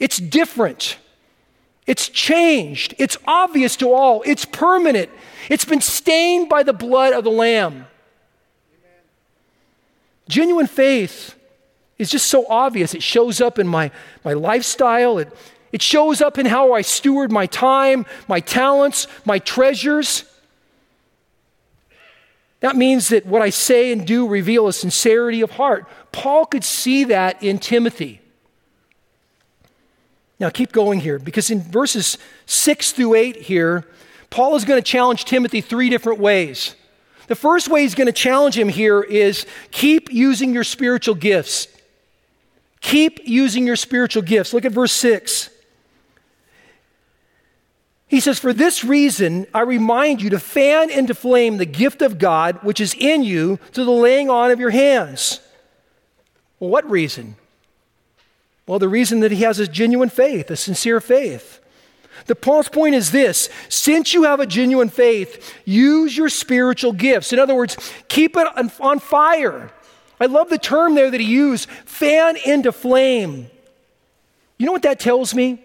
It's 0.00 0.18
different. 0.18 0.98
It's 1.86 2.08
changed. 2.08 2.94
It's 2.98 3.16
obvious 3.26 3.76
to 3.76 3.92
all. 3.92 4.22
It's 4.26 4.44
permanent. 4.44 5.10
It's 5.48 5.64
been 5.64 5.80
stained 5.80 6.48
by 6.48 6.64
the 6.64 6.72
blood 6.72 7.12
of 7.12 7.22
the 7.22 7.30
Lamb. 7.30 7.86
Genuine 10.28 10.66
faith 10.66 11.36
is 11.98 12.10
just 12.10 12.26
so 12.26 12.46
obvious. 12.48 12.94
It 12.94 13.02
shows 13.02 13.40
up 13.40 13.58
in 13.58 13.68
my, 13.68 13.90
my 14.24 14.32
lifestyle, 14.32 15.18
it, 15.18 15.32
it 15.72 15.82
shows 15.82 16.20
up 16.20 16.38
in 16.38 16.46
how 16.46 16.72
I 16.72 16.82
steward 16.82 17.30
my 17.30 17.46
time, 17.46 18.06
my 18.28 18.40
talents, 18.40 19.06
my 19.24 19.38
treasures. 19.38 20.24
That 22.62 22.76
means 22.76 23.08
that 23.08 23.26
what 23.26 23.42
I 23.42 23.50
say 23.50 23.92
and 23.92 24.06
do 24.06 24.26
reveal 24.26 24.68
a 24.68 24.72
sincerity 24.72 25.40
of 25.40 25.50
heart. 25.50 25.84
Paul 26.12 26.46
could 26.46 26.62
see 26.62 27.02
that 27.04 27.42
in 27.42 27.58
Timothy. 27.58 28.20
Now, 30.38 30.48
keep 30.48 30.70
going 30.70 31.00
here 31.00 31.18
because 31.18 31.50
in 31.50 31.60
verses 31.60 32.18
6 32.46 32.92
through 32.92 33.14
8 33.14 33.36
here, 33.36 33.84
Paul 34.30 34.54
is 34.54 34.64
going 34.64 34.80
to 34.80 34.88
challenge 34.88 35.24
Timothy 35.24 35.60
three 35.60 35.90
different 35.90 36.20
ways. 36.20 36.76
The 37.26 37.34
first 37.34 37.68
way 37.68 37.82
he's 37.82 37.96
going 37.96 38.06
to 38.06 38.12
challenge 38.12 38.56
him 38.56 38.68
here 38.68 39.00
is 39.02 39.44
keep 39.72 40.12
using 40.12 40.54
your 40.54 40.64
spiritual 40.64 41.16
gifts. 41.16 41.66
Keep 42.80 43.26
using 43.26 43.66
your 43.66 43.76
spiritual 43.76 44.22
gifts. 44.22 44.54
Look 44.54 44.64
at 44.64 44.72
verse 44.72 44.92
6. 44.92 45.50
He 48.12 48.20
says, 48.20 48.38
For 48.38 48.52
this 48.52 48.84
reason, 48.84 49.46
I 49.54 49.62
remind 49.62 50.20
you 50.20 50.28
to 50.30 50.38
fan 50.38 50.90
into 50.90 51.14
flame 51.14 51.56
the 51.56 51.64
gift 51.64 52.02
of 52.02 52.18
God 52.18 52.58
which 52.62 52.78
is 52.78 52.94
in 52.98 53.22
you 53.22 53.56
through 53.72 53.86
the 53.86 53.90
laying 53.90 54.28
on 54.28 54.50
of 54.50 54.60
your 54.60 54.68
hands. 54.68 55.40
Well, 56.60 56.68
what 56.68 56.88
reason? 56.90 57.36
Well, 58.66 58.78
the 58.78 58.86
reason 58.86 59.20
that 59.20 59.32
he 59.32 59.44
has 59.44 59.58
a 59.58 59.66
genuine 59.66 60.10
faith, 60.10 60.50
a 60.50 60.56
sincere 60.56 61.00
faith. 61.00 61.58
The 62.26 62.34
Paul's 62.34 62.68
point 62.68 62.94
is 62.94 63.12
this 63.12 63.48
since 63.70 64.12
you 64.12 64.24
have 64.24 64.40
a 64.40 64.46
genuine 64.46 64.90
faith, 64.90 65.50
use 65.64 66.14
your 66.14 66.28
spiritual 66.28 66.92
gifts. 66.92 67.32
In 67.32 67.38
other 67.38 67.54
words, 67.54 67.78
keep 68.08 68.36
it 68.36 68.46
on 68.78 68.98
fire. 68.98 69.70
I 70.20 70.26
love 70.26 70.50
the 70.50 70.58
term 70.58 70.96
there 70.96 71.10
that 71.10 71.18
he 71.18 71.26
used 71.26 71.66
fan 71.86 72.36
into 72.44 72.72
flame. 72.72 73.46
You 74.58 74.66
know 74.66 74.72
what 74.72 74.82
that 74.82 75.00
tells 75.00 75.34
me? 75.34 75.64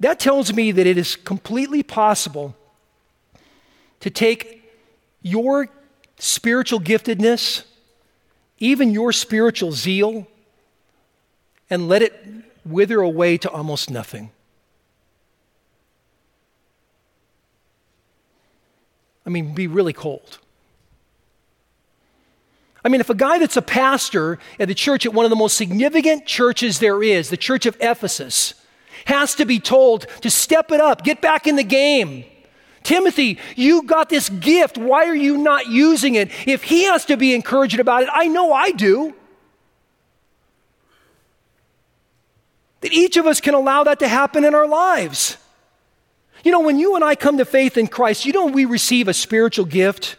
That 0.00 0.20
tells 0.20 0.52
me 0.52 0.72
that 0.72 0.86
it 0.86 0.98
is 0.98 1.16
completely 1.16 1.82
possible 1.82 2.54
to 4.00 4.10
take 4.10 4.62
your 5.22 5.68
spiritual 6.18 6.80
giftedness, 6.80 7.64
even 8.58 8.90
your 8.90 9.12
spiritual 9.12 9.72
zeal, 9.72 10.26
and 11.70 11.88
let 11.88 12.02
it 12.02 12.24
wither 12.64 13.00
away 13.00 13.38
to 13.38 13.50
almost 13.50 13.90
nothing. 13.90 14.30
I 19.24 19.30
mean, 19.30 19.54
be 19.54 19.66
really 19.66 19.92
cold. 19.92 20.38
I 22.84 22.88
mean, 22.88 23.00
if 23.00 23.10
a 23.10 23.14
guy 23.14 23.38
that's 23.40 23.56
a 23.56 23.62
pastor 23.62 24.38
at 24.60 24.68
the 24.68 24.74
church 24.74 25.04
at 25.06 25.12
one 25.12 25.24
of 25.24 25.30
the 25.30 25.36
most 25.36 25.56
significant 25.56 26.26
churches 26.26 26.78
there 26.78 27.02
is, 27.02 27.30
the 27.30 27.36
church 27.36 27.66
of 27.66 27.76
Ephesus, 27.80 28.54
has 29.06 29.34
to 29.36 29.46
be 29.46 29.58
told 29.58 30.06
to 30.20 30.30
step 30.30 30.70
it 30.70 30.80
up, 30.80 31.02
get 31.02 31.20
back 31.20 31.46
in 31.46 31.56
the 31.56 31.64
game. 31.64 32.24
Timothy, 32.82 33.38
you 33.56 33.82
got 33.82 34.08
this 34.08 34.28
gift. 34.28 34.78
Why 34.78 35.06
are 35.06 35.14
you 35.14 35.38
not 35.38 35.66
using 35.66 36.14
it? 36.14 36.30
If 36.46 36.62
he 36.62 36.84
has 36.84 37.04
to 37.06 37.16
be 37.16 37.34
encouraged 37.34 37.80
about 37.80 38.04
it, 38.04 38.08
I 38.12 38.28
know 38.28 38.52
I 38.52 38.70
do. 38.70 39.14
That 42.82 42.92
each 42.92 43.16
of 43.16 43.26
us 43.26 43.40
can 43.40 43.54
allow 43.54 43.82
that 43.84 43.98
to 44.00 44.08
happen 44.08 44.44
in 44.44 44.54
our 44.54 44.68
lives. 44.68 45.36
You 46.44 46.52
know, 46.52 46.60
when 46.60 46.78
you 46.78 46.94
and 46.94 47.02
I 47.02 47.16
come 47.16 47.38
to 47.38 47.44
faith 47.44 47.76
in 47.76 47.88
Christ, 47.88 48.24
you 48.24 48.32
know, 48.32 48.46
we 48.46 48.66
receive 48.66 49.08
a 49.08 49.14
spiritual 49.14 49.64
gift. 49.64 50.16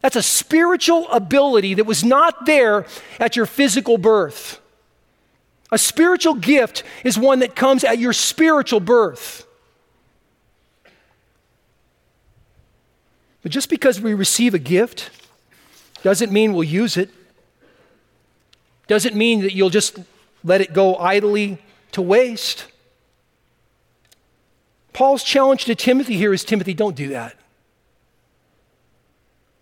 That's 0.00 0.14
a 0.14 0.22
spiritual 0.22 1.10
ability 1.10 1.74
that 1.74 1.86
was 1.86 2.04
not 2.04 2.46
there 2.46 2.86
at 3.18 3.34
your 3.34 3.46
physical 3.46 3.98
birth. 3.98 4.60
A 5.72 5.78
spiritual 5.78 6.34
gift 6.34 6.84
is 7.04 7.18
one 7.18 7.40
that 7.40 7.56
comes 7.56 7.82
at 7.82 7.98
your 7.98 8.12
spiritual 8.12 8.80
birth. 8.80 9.46
But 13.42 13.52
just 13.52 13.68
because 13.68 14.00
we 14.00 14.14
receive 14.14 14.54
a 14.54 14.58
gift 14.58 15.10
doesn't 16.02 16.32
mean 16.32 16.52
we'll 16.52 16.64
use 16.64 16.96
it. 16.96 17.10
Doesn't 18.86 19.16
mean 19.16 19.40
that 19.40 19.54
you'll 19.54 19.70
just 19.70 19.98
let 20.44 20.60
it 20.60 20.72
go 20.72 20.96
idly 20.96 21.58
to 21.92 22.02
waste. 22.02 22.66
Paul's 24.92 25.24
challenge 25.24 25.64
to 25.66 25.74
Timothy 25.74 26.16
here 26.16 26.32
is 26.32 26.44
Timothy, 26.44 26.74
don't 26.74 26.96
do 26.96 27.08
that. 27.08 27.32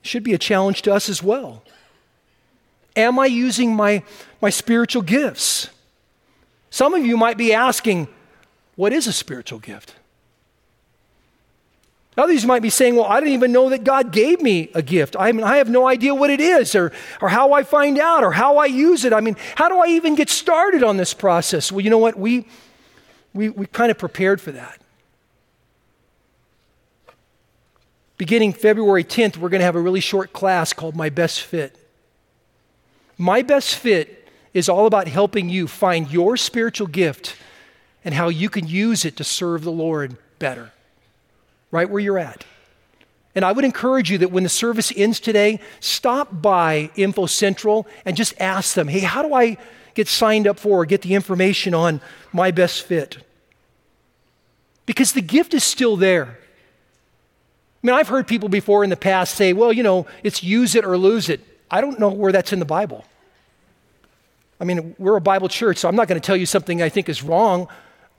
It 0.03 0.09
should 0.09 0.23
be 0.23 0.35
a 0.35 0.38
challenge 0.38 0.83
to 0.83 0.93
us 0.93 1.09
as 1.09 1.23
well. 1.23 1.62
Am 2.95 3.19
I 3.19 3.27
using 3.27 3.75
my, 3.75 4.03
my 4.40 4.51
spiritual 4.51 5.03
gifts? 5.03 5.71
Some 6.75 6.93
of 6.93 7.07
you 7.07 7.17
might 7.17 7.37
be 7.37 7.53
asking, 7.55 8.09
what 8.75 8.93
is 8.93 9.07
a 9.07 9.13
spiritual 9.13 9.61
gift? 9.61 9.95
Others 12.17 12.45
might 12.45 12.63
be 12.63 12.69
saying, 12.69 12.97
well, 12.97 13.05
I 13.05 13.21
didn't 13.21 13.35
even 13.35 13.53
know 13.53 13.69
that 13.71 13.85
God 13.85 14.11
gave 14.11 14.43
me 14.43 14.73
a 14.75 14.83
gift. 14.83 15.15
I, 15.17 15.31
mean, 15.31 15.45
I 15.45 15.59
have 15.59 15.71
no 15.71 15.87
idea 15.87 16.17
what 16.17 16.31
it 16.31 16.41
is 16.41 16.75
or, 16.75 16.91
or 17.21 17.29
how 17.29 17.53
I 17.53 17.63
find 17.63 17.97
out 17.97 18.25
or 18.25 18.33
how 18.33 18.57
I 18.57 18.67
use 18.67 19.05
it. 19.05 19.13
I 19.13 19.21
mean, 19.21 19.37
how 19.55 19.69
do 19.69 19.79
I 19.79 19.87
even 19.87 20.17
get 20.17 20.29
started 20.29 20.83
on 20.83 20.97
this 20.97 21.15
process? 21.15 21.71
Well, 21.71 21.81
you 21.81 21.91
know 21.91 21.99
what? 21.99 22.19
We, 22.19 22.45
we, 23.33 23.51
we 23.51 23.67
kind 23.67 23.93
of 23.93 23.97
prepared 23.97 24.41
for 24.41 24.51
that. 24.51 24.81
Beginning 28.19 28.53
February 28.53 29.05
10th, 29.05 29.37
we're 29.37 29.49
going 29.49 29.61
to 29.61 29.65
have 29.65 29.77
a 29.77 29.81
really 29.81 30.01
short 30.01 30.33
class 30.33 30.73
called 30.73 30.97
My 30.97 31.09
Best 31.09 31.41
Fit. 31.41 31.79
My 33.17 33.43
Best 33.43 33.77
Fit 33.77 34.24
is 34.55 34.69
all 34.69 34.87
about 34.87 35.09
helping 35.09 35.49
you 35.49 35.67
find 35.67 36.11
your 36.11 36.37
spiritual 36.37 36.87
gift 36.87 37.37
and 38.05 38.14
how 38.14 38.29
you 38.29 38.49
can 38.49 38.67
use 38.67 39.05
it 39.05 39.17
to 39.17 39.25
serve 39.25 39.64
the 39.64 39.73
Lord 39.73 40.17
better, 40.38 40.73
right 41.71 41.90
where 41.90 42.01
you're 42.01 42.19
at. 42.19 42.45
And 43.35 43.45
I 43.45 43.51
would 43.51 43.64
encourage 43.64 44.11
you 44.11 44.19
that 44.19 44.31
when 44.31 44.45
the 44.45 44.49
service 44.49 44.93
ends 44.97 45.19
today, 45.19 45.59
stop 45.81 46.40
by 46.40 46.90
Info 46.95 47.27
Central 47.27 47.87
and 48.05 48.17
just 48.17 48.33
ask 48.40 48.75
them, 48.75 48.87
hey, 48.87 49.01
how 49.01 49.23
do 49.23 49.35
I 49.35 49.57
get 49.95 50.07
signed 50.07 50.47
up 50.47 50.59
for 50.59 50.83
or 50.83 50.87
get 50.87 51.03
the 51.03 51.14
information 51.14 51.75
on 51.75 52.01
my 52.33 52.53
best 52.53 52.83
fit? 52.83 53.19
Because 54.87 55.12
the 55.12 55.21
gift 55.23 55.53
is 55.53 55.64
still 55.64 55.97
there. 55.97 56.38
I 57.83 57.87
mean, 57.87 57.97
I've 57.97 58.09
heard 58.09 58.29
people 58.29 58.49
before 58.49 58.85
in 58.85 58.90
the 58.90 58.97
past 58.97 59.35
say, 59.35 59.53
well, 59.53 59.73
you 59.73 59.83
know, 59.83 60.07
it's 60.23 60.43
use 60.43 60.77
it 60.77 60.85
or 60.85 60.97
lose 60.97 61.29
it. 61.29 61.40
I 61.71 61.81
don't 61.81 61.99
know 61.99 62.11
where 62.11 62.31
that's 62.31 62.53
in 62.53 62.61
the 62.61 62.64
Bible. 62.64 63.05
I 64.61 64.64
mean, 64.64 64.95
we're 64.99 65.17
a 65.17 65.21
Bible 65.21 65.49
church, 65.49 65.79
so 65.79 65.88
I'm 65.88 65.97
not 65.97 66.09
going 66.09 66.21
to 66.21 66.25
tell 66.25 66.37
you 66.37 66.47
something 66.47 66.83
I 66.83 66.88
think 66.88 67.09
is 67.09 67.23
wrong. 67.23 67.69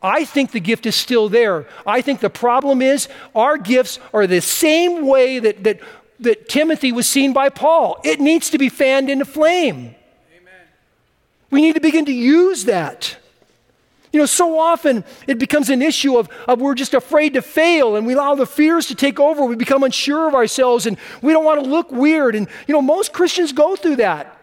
I 0.02 0.26
think 0.26 0.52
the 0.52 0.60
gift 0.60 0.86
is 0.86 0.96
still 0.96 1.30
there. 1.30 1.68
I 1.86 2.02
think 2.02 2.20
the 2.20 2.30
problem 2.30 2.82
is 2.82 3.08
our 3.34 3.58
gifts 3.58 4.00
are 4.14 4.28
the 4.28 4.42
same 4.42 5.08
way 5.08 5.40
that, 5.40 5.64
that, 5.64 5.80
that 6.20 6.50
Timothy 6.50 6.92
was 6.92 7.08
seen 7.08 7.34
by 7.34 7.50
Paul. 7.50 8.00
It 8.04 8.20
needs 8.20 8.50
to 8.52 8.58
be 8.58 8.70
fanned 8.70 9.10
into 9.10 9.26
flame. 9.26 9.96
Amen. 10.38 10.54
We 11.50 11.62
need 11.62 11.74
to 11.74 11.82
begin 11.82 12.06
to 12.06 12.14
use 12.14 12.66
that. 12.66 13.18
You 14.12 14.20
know, 14.20 14.26
so 14.28 14.60
often 14.60 15.04
it 15.28 15.40
becomes 15.40 15.70
an 15.70 15.82
issue 15.82 16.18
of, 16.18 16.30
of 16.48 16.62
we're 16.62 16.76
just 16.76 16.94
afraid 16.94 17.34
to 17.34 17.42
fail 17.42 17.96
and 17.96 18.06
we 18.06 18.14
allow 18.14 18.36
the 18.36 18.46
fears 18.46 18.86
to 18.88 18.96
take 18.96 19.20
over. 19.20 19.44
We 19.44 19.56
become 19.56 19.84
unsure 19.84 20.28
of 20.28 20.36
ourselves 20.36 20.86
and 20.86 20.98
we 21.22 21.34
don't 21.34 21.44
want 21.44 21.64
to 21.64 21.70
look 21.70 21.92
weird. 21.92 22.36
And, 22.36 22.48
you 22.68 22.74
know, 22.74 22.82
most 22.82 23.12
Christians 23.12 23.52
go 23.52 23.76
through 23.76 23.98
that. 23.98 24.35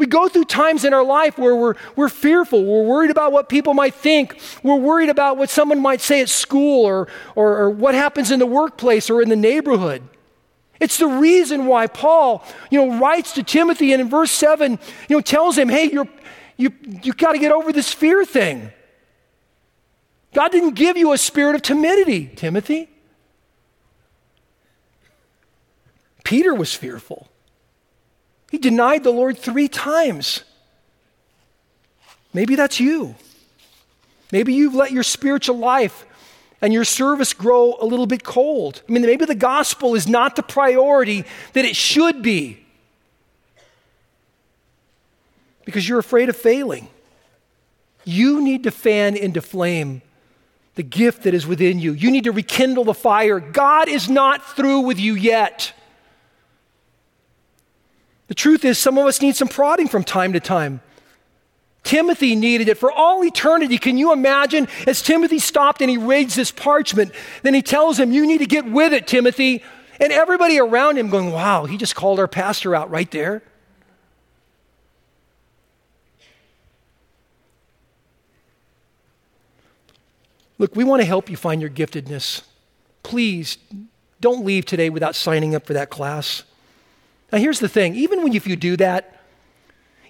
We 0.00 0.06
go 0.06 0.28
through 0.28 0.46
times 0.46 0.86
in 0.86 0.94
our 0.94 1.04
life 1.04 1.36
where 1.36 1.54
we're, 1.54 1.74
we're 1.94 2.08
fearful. 2.08 2.64
We're 2.64 2.84
worried 2.84 3.10
about 3.10 3.32
what 3.32 3.50
people 3.50 3.74
might 3.74 3.92
think. 3.92 4.40
We're 4.62 4.76
worried 4.76 5.10
about 5.10 5.36
what 5.36 5.50
someone 5.50 5.78
might 5.78 6.00
say 6.00 6.22
at 6.22 6.30
school 6.30 6.86
or, 6.86 7.06
or, 7.34 7.58
or 7.58 7.68
what 7.68 7.94
happens 7.94 8.30
in 8.30 8.38
the 8.38 8.46
workplace 8.46 9.10
or 9.10 9.20
in 9.20 9.28
the 9.28 9.36
neighborhood. 9.36 10.02
It's 10.80 10.96
the 10.96 11.06
reason 11.06 11.66
why 11.66 11.86
Paul, 11.86 12.42
you 12.70 12.80
know, 12.80 12.98
writes 12.98 13.34
to 13.34 13.42
Timothy 13.42 13.92
and 13.92 14.00
in 14.00 14.08
verse 14.08 14.30
7, 14.30 14.78
you 15.10 15.16
know, 15.16 15.20
tells 15.20 15.58
him, 15.58 15.68
hey, 15.68 15.90
you're, 15.92 16.08
you, 16.56 16.72
you 17.02 17.12
got 17.12 17.32
to 17.32 17.38
get 17.38 17.52
over 17.52 17.70
this 17.70 17.92
fear 17.92 18.24
thing. 18.24 18.72
God 20.32 20.50
didn't 20.50 20.76
give 20.76 20.96
you 20.96 21.12
a 21.12 21.18
spirit 21.18 21.56
of 21.56 21.60
timidity, 21.60 22.26
Timothy. 22.36 22.88
Peter 26.24 26.54
was 26.54 26.74
fearful. 26.74 27.29
He 28.50 28.58
denied 28.58 29.04
the 29.04 29.12
Lord 29.12 29.38
three 29.38 29.68
times. 29.68 30.42
Maybe 32.34 32.56
that's 32.56 32.78
you. 32.78 33.14
Maybe 34.32 34.54
you've 34.54 34.74
let 34.74 34.92
your 34.92 35.02
spiritual 35.02 35.58
life 35.58 36.04
and 36.60 36.72
your 36.72 36.84
service 36.84 37.32
grow 37.32 37.76
a 37.80 37.86
little 37.86 38.06
bit 38.06 38.22
cold. 38.22 38.82
I 38.88 38.92
mean, 38.92 39.02
maybe 39.02 39.24
the 39.24 39.34
gospel 39.34 39.94
is 39.94 40.06
not 40.06 40.36
the 40.36 40.42
priority 40.42 41.24
that 41.54 41.64
it 41.64 41.74
should 41.74 42.22
be 42.22 42.64
because 45.64 45.88
you're 45.88 45.98
afraid 45.98 46.28
of 46.28 46.36
failing. 46.36 46.88
You 48.04 48.42
need 48.42 48.64
to 48.64 48.70
fan 48.70 49.16
into 49.16 49.40
flame 49.40 50.02
the 50.74 50.82
gift 50.82 51.22
that 51.24 51.34
is 51.34 51.46
within 51.46 51.78
you. 51.78 51.92
You 51.92 52.10
need 52.10 52.24
to 52.24 52.32
rekindle 52.32 52.84
the 52.84 52.94
fire. 52.94 53.38
God 53.38 53.88
is 53.88 54.08
not 54.08 54.56
through 54.56 54.80
with 54.80 54.98
you 54.98 55.14
yet. 55.14 55.72
The 58.30 58.36
truth 58.36 58.64
is, 58.64 58.78
some 58.78 58.96
of 58.96 59.06
us 59.06 59.20
need 59.20 59.34
some 59.34 59.48
prodding 59.48 59.88
from 59.88 60.04
time 60.04 60.34
to 60.34 60.40
time. 60.40 60.82
Timothy 61.82 62.36
needed 62.36 62.68
it 62.68 62.78
for 62.78 62.92
all 62.92 63.24
eternity. 63.24 63.76
Can 63.76 63.98
you 63.98 64.12
imagine? 64.12 64.68
As 64.86 65.02
Timothy 65.02 65.40
stopped 65.40 65.80
and 65.80 65.90
he 65.90 65.96
reads 65.96 66.36
this 66.36 66.52
parchment, 66.52 67.10
then 67.42 67.54
he 67.54 67.60
tells 67.60 67.98
him, 67.98 68.12
You 68.12 68.24
need 68.28 68.38
to 68.38 68.46
get 68.46 68.70
with 68.70 68.92
it, 68.92 69.08
Timothy. 69.08 69.64
And 69.98 70.12
everybody 70.12 70.60
around 70.60 70.96
him 70.96 71.10
going, 71.10 71.32
Wow, 71.32 71.64
he 71.64 71.76
just 71.76 71.96
called 71.96 72.20
our 72.20 72.28
pastor 72.28 72.72
out 72.72 72.88
right 72.88 73.10
there. 73.10 73.42
Look, 80.56 80.76
we 80.76 80.84
want 80.84 81.02
to 81.02 81.06
help 81.06 81.28
you 81.28 81.36
find 81.36 81.60
your 81.60 81.70
giftedness. 81.70 82.42
Please 83.02 83.58
don't 84.20 84.44
leave 84.44 84.66
today 84.66 84.88
without 84.88 85.16
signing 85.16 85.56
up 85.56 85.66
for 85.66 85.72
that 85.72 85.90
class. 85.90 86.44
Now, 87.32 87.38
here's 87.38 87.60
the 87.60 87.68
thing 87.68 87.94
even 87.94 88.22
when 88.22 88.34
if 88.34 88.46
you 88.46 88.56
do 88.56 88.76
that, 88.76 89.20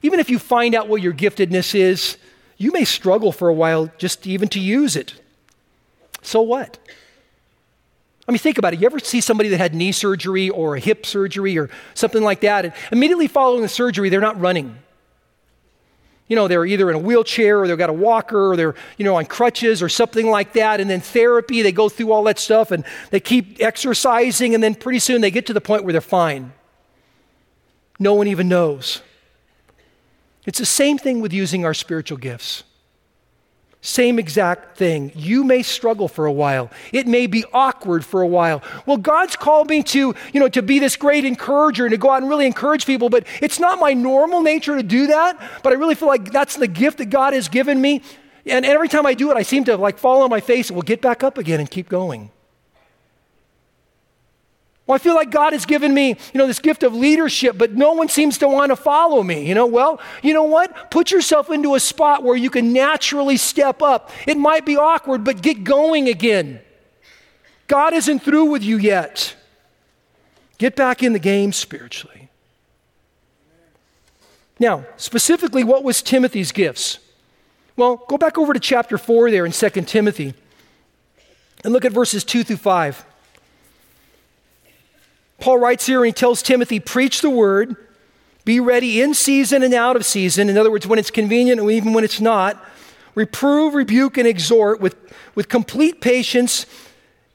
Even 0.03 0.21
if 0.21 0.31
you 0.31 0.39
find 0.39 0.75
out 0.75 0.89
what 0.89 1.03
your 1.03 1.13
giftedness 1.13 1.75
is, 1.75 2.17
you 2.57 2.73
may 2.73 2.85
struggle 2.85 3.33
for 3.33 3.49
a 3.49 3.55
while 3.55 3.91
just 3.99 4.27
even 4.27 4.49
to 4.49 4.61
use 4.61 4.97
it. 4.97 5.15
So 6.23 6.41
what? 6.43 6.79
I 8.29 8.33
mean, 8.33 8.39
think 8.39 8.59
about 8.59 8.75
it. 8.75 8.81
You 8.81 8.87
ever 8.87 8.99
see 8.99 9.21
somebody 9.21 9.49
that 9.51 9.59
had 9.59 9.75
knee 9.75 9.93
surgery 9.93 10.49
or 10.51 10.77
a 10.77 10.81
hip 10.81 11.05
surgery 11.05 11.59
or 11.59 11.69
something 11.95 12.23
like 12.23 12.41
that, 12.43 12.65
and 12.65 12.75
immediately 12.93 13.27
following 13.27 13.63
the 13.63 13.69
surgery, 13.69 14.09
they're 14.09 14.21
not 14.21 14.41
running. 14.41 14.77
You 16.29 16.37
know, 16.37 16.47
they're 16.47 16.65
either 16.65 16.89
in 16.91 16.97
a 16.97 17.01
wheelchair 17.01 17.61
or 17.61 17.67
they've 17.67 17.77
got 17.77 17.91
a 17.91 17.95
walker 17.95 18.53
or 18.53 18.57
they're, 18.57 18.77
you 18.99 19.05
know, 19.05 19.17
on 19.17 19.27
crutches 19.27 19.83
or 19.83 19.89
something 19.89 20.31
like 20.31 20.53
that. 20.53 20.81
And 20.81 20.89
then 20.89 21.01
therapy, 21.01 21.61
they 21.63 21.73
go 21.73 21.89
through 21.89 22.13
all 22.13 22.23
that 22.25 22.39
stuff 22.39 22.71
and 22.71 22.85
they 23.11 23.19
keep 23.19 23.57
exercising, 23.61 24.55
and 24.55 24.63
then 24.63 24.77
pretty 24.77 25.01
soon 25.01 25.23
they 25.23 25.33
get 25.33 25.47
to 25.47 25.53
the 25.53 25.61
point 25.61 25.85
where 25.85 25.93
they're 25.93 26.01
fine. 26.01 26.53
No 28.01 28.15
one 28.15 28.27
even 28.27 28.49
knows. 28.49 29.03
It's 30.47 30.59
the 30.59 30.67
same 30.67 30.99
thing 30.99 31.21
with 31.21 31.33
using 31.33 31.65
our 31.67 31.75
spiritual 31.75 32.19
gifts. 32.19 32.65
Same 33.83 34.19
exact 34.19 34.77
thing. 34.77 35.13
You 35.15 35.45
may 35.45 35.63
struggle 35.63 36.09
for 36.09 36.27
a 36.27 36.33
while. 36.33 36.71
It 36.93 37.07
may 37.07 37.27
be 37.27 37.45
awkward 37.53 38.05
for 38.05 38.21
a 38.21 38.27
while. 38.27 38.63
Well, 38.85 38.99
God's 38.99 39.37
called 39.37 39.71
me 39.71 39.83
to, 39.85 40.15
you 40.33 40.41
know, 40.41 40.49
to 40.49 40.63
be 40.63 40.79
this 40.79 40.97
great 40.97 41.25
encourager 41.25 41.85
and 41.87 41.93
to 41.93 41.97
go 41.99 42.11
out 42.11 42.21
and 42.21 42.29
really 42.29 42.47
encourage 42.47 42.85
people, 42.85 43.09
but 43.09 43.27
it's 43.41 43.59
not 43.59 43.79
my 43.79 43.95
normal 43.95 44.43
nature 44.43 44.77
to 44.77 44.83
do 44.83 45.07
that. 45.07 45.39
But 45.63 45.73
I 45.73 45.77
really 45.77 45.95
feel 45.95 46.09
like 46.09 46.31
that's 46.31 46.57
the 46.57 46.69
gift 46.69 46.99
that 46.99 47.07
God 47.07 47.33
has 47.33 47.49
given 47.49 47.81
me. 47.81 48.03
And 48.45 48.67
every 48.67 48.89
time 48.89 49.07
I 49.07 49.15
do 49.15 49.31
it, 49.31 49.37
I 49.37 49.43
seem 49.43 49.65
to 49.65 49.77
like 49.77 49.99
fall 49.99 50.23
on 50.23 50.31
my 50.31 50.41
face 50.41 50.69
and 50.69 50.75
will 50.75 50.83
get 50.83 51.01
back 51.01 51.23
up 51.23 51.39
again 51.39 51.61
and 51.61 51.71
keep 51.71 51.89
going. 51.89 52.31
Well, 54.91 54.97
I 54.97 54.99
feel 54.99 55.15
like 55.15 55.31
God 55.31 55.53
has 55.53 55.67
given 55.67 55.95
me, 55.95 56.09
you 56.09 56.17
know, 56.35 56.49
this 56.49 56.59
gift 56.59 56.83
of 56.83 56.93
leadership, 56.93 57.57
but 57.57 57.75
no 57.75 57.93
one 57.93 58.09
seems 58.09 58.39
to 58.39 58.49
want 58.49 58.71
to 58.71 58.77
follow 58.77 59.23
me. 59.23 59.47
You 59.47 59.55
know, 59.55 59.67
well, 59.67 60.01
you 60.21 60.35
know 60.35 60.43
what? 60.43 60.91
Put 60.91 61.13
yourself 61.13 61.49
into 61.49 61.77
a 61.77 61.79
spot 61.79 62.25
where 62.25 62.35
you 62.35 62.51
can 62.51 62.73
naturally 62.73 63.37
step 63.37 63.83
up. 63.83 64.11
It 64.27 64.37
might 64.37 64.67
be 64.67 64.77
awkward, 64.77 65.23
but 65.23 65.43
get 65.43 65.63
going 65.63 66.09
again. 66.09 66.59
God 67.69 67.95
isn't 67.95 68.19
through 68.19 68.47
with 68.47 68.65
you 68.65 68.79
yet. 68.79 69.37
Get 70.59 70.75
back 70.75 71.05
in 71.05 71.13
the 71.13 71.21
game 71.21 71.53
spiritually. 71.53 72.29
Now, 74.59 74.87
specifically, 74.97 75.63
what 75.63 75.85
was 75.85 76.03
Timothy's 76.03 76.51
gifts? 76.51 76.99
Well, 77.77 78.05
go 78.09 78.19
back 78.19 78.37
over 78.37 78.53
to 78.53 78.59
chapter 78.59 78.99
4 78.99 79.31
there 79.31 79.47
in 79.47 79.53
2 79.53 79.71
Timothy 79.83 80.35
and 81.63 81.73
look 81.73 81.85
at 81.85 81.93
verses 81.93 82.25
2 82.25 82.43
through 82.43 82.57
5. 82.57 83.05
Paul 85.41 85.59
writes 85.59 85.87
here 85.87 85.99
and 86.01 86.07
he 86.07 86.13
tells 86.13 86.43
Timothy, 86.43 86.79
preach 86.81 87.21
the 87.23 87.31
word, 87.31 87.77
be 88.45 88.61
ready 88.61 89.01
in 89.01 89.15
season 89.15 89.63
and 89.63 89.75
out 89.75 89.97
of 89.97 90.05
season. 90.05 90.49
In 90.49 90.57
other 90.57 90.71
words, 90.71 90.87
when 90.87 90.99
it's 90.99 91.11
convenient 91.11 91.61
and 91.61 91.71
even 91.71 91.93
when 91.93 92.05
it's 92.05 92.21
not. 92.21 92.65
Reprove, 93.15 93.75
rebuke, 93.75 94.19
and 94.19 94.27
exhort 94.27 94.81
with, 94.81 94.97
with 95.35 95.49
complete 95.49 96.01
patience 96.01 96.67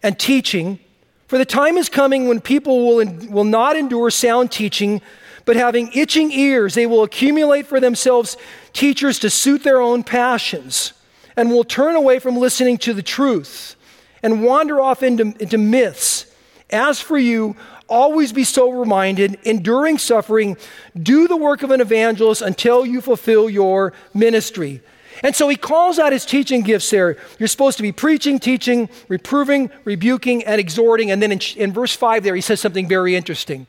and 0.02 0.18
teaching. 0.18 0.80
For 1.28 1.38
the 1.38 1.46
time 1.46 1.78
is 1.78 1.90
coming 1.90 2.28
when 2.28 2.40
people 2.40 2.86
will, 2.88 3.06
will 3.30 3.44
not 3.44 3.76
endure 3.76 4.10
sound 4.10 4.52
teaching, 4.52 5.02
but 5.44 5.56
having 5.56 5.92
itching 5.94 6.32
ears, 6.32 6.76
they 6.76 6.88
will 6.88 7.04
accumulate 7.04 7.68
for 7.68 7.80
themselves 7.80 8.38
teachers 8.74 9.20
to 9.20 9.30
suit 9.30 9.64
their 9.64 9.82
own 9.82 10.04
passions, 10.04 10.94
and 11.36 11.50
will 11.50 11.64
turn 11.64 11.96
away 11.96 12.20
from 12.20 12.38
listening 12.38 12.78
to 12.80 12.94
the 12.94 13.04
truth 13.04 13.76
and 14.24 14.44
wander 14.44 14.80
off 14.80 15.04
into, 15.04 15.36
into 15.40 15.58
myths. 15.58 16.26
As 16.72 17.00
for 17.00 17.18
you, 17.18 17.56
Always 17.88 18.34
be 18.34 18.44
sober 18.44 18.84
minded, 18.86 19.38
enduring 19.44 20.00
suffering, 20.00 20.58
do 21.02 21.28
the 21.28 21.38
work 21.38 21.62
of 21.62 21.72
an 21.72 21.82
evangelist 21.82 22.42
until 22.42 22.86
you 22.86 23.00
fulfill 23.02 23.50
your 23.50 23.94
ministry. 24.14 24.82
And 25.24 25.36
so 25.36 25.48
he 25.48 25.56
calls 25.56 26.00
out 26.00 26.12
his 26.12 26.26
teaching 26.26 26.62
gifts 26.62 26.90
there. 26.90 27.18
You're 27.40 27.48
supposed 27.48 27.78
to 27.78 27.84
be 27.84 27.92
preaching, 27.92 28.40
teaching, 28.40 28.90
reproving, 29.08 29.70
rebuking, 29.84 30.44
and 30.44 30.60
exhorting. 30.60 31.12
And 31.12 31.22
then 31.22 31.32
in, 31.32 31.40
in 31.56 31.72
verse 31.72 31.96
5 31.96 32.24
there, 32.24 32.36
he 32.36 32.42
says 32.42 32.60
something 32.60 32.88
very 32.88 33.16
interesting. 33.16 33.68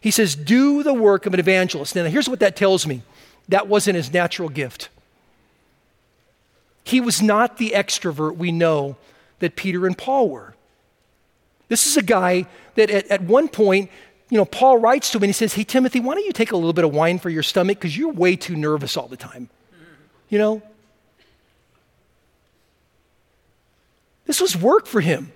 He 0.00 0.10
says, 0.10 0.34
Do 0.36 0.82
the 0.82 0.92
work 0.92 1.24
of 1.26 1.32
an 1.32 1.40
evangelist. 1.40 1.96
Now, 1.96 2.04
here's 2.04 2.28
what 2.28 2.40
that 2.40 2.56
tells 2.56 2.86
me 2.86 3.02
that 3.48 3.68
wasn't 3.68 3.96
his 3.96 4.12
natural 4.12 4.48
gift. 4.48 4.88
He 6.84 7.00
was 7.00 7.22
not 7.22 7.56
the 7.56 7.72
extrovert 7.74 8.36
we 8.36 8.52
know 8.52 8.96
that 9.38 9.56
Peter 9.56 9.86
and 9.86 9.96
Paul 9.96 10.28
were. 10.28 10.53
This 11.68 11.86
is 11.86 11.96
a 11.96 12.02
guy 12.02 12.46
that 12.74 12.90
at, 12.90 13.10
at 13.10 13.22
one 13.22 13.48
point, 13.48 13.90
you 14.30 14.38
know, 14.38 14.44
Paul 14.44 14.78
writes 14.78 15.10
to 15.10 15.18
him 15.18 15.24
and 15.24 15.28
he 15.28 15.32
says, 15.32 15.54
Hey, 15.54 15.64
Timothy, 15.64 16.00
why 16.00 16.14
don't 16.14 16.24
you 16.24 16.32
take 16.32 16.52
a 16.52 16.56
little 16.56 16.72
bit 16.72 16.84
of 16.84 16.92
wine 16.92 17.18
for 17.18 17.30
your 17.30 17.42
stomach 17.42 17.78
because 17.78 17.96
you're 17.96 18.12
way 18.12 18.36
too 18.36 18.56
nervous 18.56 18.96
all 18.96 19.08
the 19.08 19.16
time. 19.16 19.48
You 20.28 20.38
know? 20.38 20.62
This 24.26 24.40
was 24.40 24.56
work 24.56 24.86
for 24.86 25.00
him. 25.00 25.32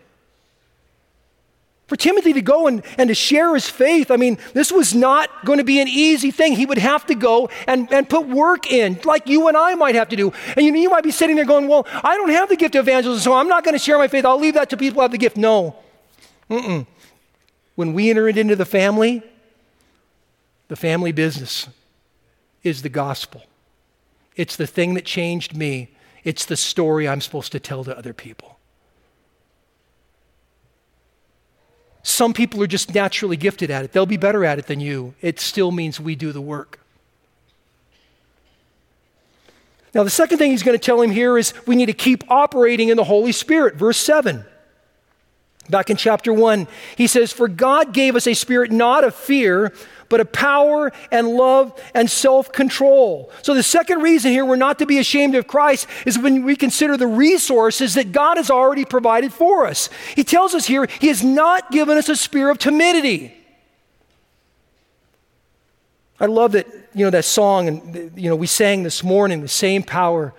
For 1.87 1.97
Timothy 1.97 2.35
to 2.35 2.43
go 2.43 2.67
and, 2.67 2.83
and 2.99 3.09
to 3.09 3.14
share 3.14 3.55
his 3.55 3.69
faith, 3.69 4.11
I 4.11 4.17
mean, 4.17 4.37
this 4.53 4.71
was 4.71 4.95
not 4.95 5.31
going 5.47 5.59
to 5.59 5.64
be 5.64 5.81
an 5.81 5.88
easy 5.88 6.31
thing. 6.31 6.53
He 6.53 6.67
would 6.67 6.79
have 6.79 7.07
to 7.07 7.14
go 7.14 7.49
and, 7.67 7.91
and 7.91 8.07
put 8.07 8.29
work 8.29 8.71
in, 8.71 9.01
like 9.05 9.27
you 9.27 9.49
and 9.49 9.57
I 9.57 9.75
might 9.75 9.95
have 9.95 10.11
to 10.11 10.17
do. 10.17 10.33
And 10.55 10.67
you, 10.67 10.75
you 10.75 10.91
might 10.91 11.05
be 11.05 11.11
sitting 11.11 11.37
there 11.37 11.47
going, 11.47 11.67
Well, 11.67 11.87
I 12.05 12.14
don't 12.17 12.29
have 12.31 12.51
the 12.51 12.57
gift 12.57 12.75
of 12.75 12.87
evangelism, 12.87 13.23
so 13.23 13.33
I'm 13.33 13.49
not 13.49 13.64
going 13.64 13.75
to 13.75 13.79
share 13.79 13.97
my 13.97 14.09
faith. 14.09 14.27
I'll 14.27 14.38
leave 14.38 14.55
that 14.55 14.69
to 14.71 14.77
people 14.77 14.97
who 14.97 15.03
have 15.03 15.12
the 15.12 15.19
gift. 15.19 15.38
No. 15.38 15.77
Mm-mm. 16.51 16.87
When 17.75 17.93
we 17.95 18.11
enter 18.11 18.29
into 18.29 18.57
the 18.57 18.65
family, 18.65 19.23
the 20.69 20.77
family 20.77 21.13
business 21.13 21.69
is 22.63 22.83
the 22.83 22.89
gospel. 22.89 23.43
It's 24.37 24.57
the 24.57 24.67
thing 24.67 24.95
that 24.95 25.05
changed 25.05 25.57
me. 25.57 25.91
It's 26.25 26.45
the 26.45 26.57
story 26.57 27.09
I'm 27.09 27.21
supposed 27.21 27.53
to 27.53 27.61
tell 27.61 27.85
to 27.85 27.97
other 27.97 28.13
people. 28.13 28.59
Some 32.03 32.33
people 32.33 32.63
are 32.63 32.69
just 32.69 32.95
naturally 32.95 33.37
gifted 33.37 33.71
at 33.71 33.85
it. 33.85 33.93
They'll 33.93 34.07
be 34.07 34.17
better 34.17 34.45
at 34.45 34.59
it 34.59 34.67
than 34.67 34.81
you. 34.81 35.15
It 35.21 35.39
still 35.39 35.71
means 35.71 36.01
we 36.01 36.17
do 36.17 36.33
the 36.33 36.41
work. 36.41 36.81
Now, 39.95 40.05
the 40.05 40.11
second 40.11 40.39
thing 40.39 40.51
he's 40.51 40.63
going 40.63 40.79
to 40.79 40.85
tell 40.85 41.01
him 41.01 41.11
here 41.11 41.37
is 41.39 41.53
we 41.67 41.75
need 41.77 41.87
to 41.87 41.93
keep 41.93 42.31
operating 42.31 42.89
in 42.89 42.97
the 42.97 43.05
Holy 43.05 43.33
Spirit. 43.33 43.75
Verse 43.75 43.99
7. 43.99 44.45
Back 45.71 45.91
in 45.91 45.97
chapter 45.97 46.33
1, 46.33 46.67
he 46.97 47.07
says, 47.07 47.33
For 47.33 47.47
God 47.47 47.93
gave 47.93 48.17
us 48.17 48.27
a 48.27 48.35
spirit 48.35 48.73
not 48.73 49.05
of 49.05 49.15
fear, 49.15 49.73
but 50.09 50.21
of 50.21 50.33
power 50.33 50.91
and 51.11 51.29
love 51.29 51.79
and 51.95 52.11
self 52.11 52.51
control. 52.53 53.31
So, 53.43 53.53
the 53.53 53.63
second 53.63 54.01
reason 54.01 54.33
here 54.33 54.45
we're 54.45 54.57
not 54.57 54.79
to 54.79 54.87
be 54.87 54.99
ashamed 54.99 55.35
of 55.35 55.47
Christ 55.47 55.87
is 56.07 56.19
when 56.19 56.45
we 56.45 56.57
consider 56.57 56.97
the 56.97 57.07
resources 57.07 57.95
that 57.95 58.13
God 58.13 58.39
has 58.39 58.51
already 58.51 58.87
provided 58.87 59.33
for 59.33 59.67
us. 59.67 59.91
He 60.17 60.25
tells 60.25 60.55
us 60.55 60.67
here, 60.67 60.87
He 61.01 61.09
has 61.09 61.23
not 61.23 61.71
given 61.71 61.99
us 61.99 62.09
a 62.09 62.17
spirit 62.17 62.53
of 62.53 62.59
timidity. 62.59 63.35
I 66.21 66.27
love 66.27 66.53
that, 66.53 66.67
you 66.95 67.05
know, 67.05 67.11
that 67.11 67.25
song, 67.25 67.69
and, 67.69 68.19
you 68.19 68.29
know, 68.29 68.37
we 68.37 68.49
sang 68.49 68.83
this 68.83 69.05
morning, 69.05 69.41
the 69.41 69.49
same 69.49 69.83
power 69.83 70.35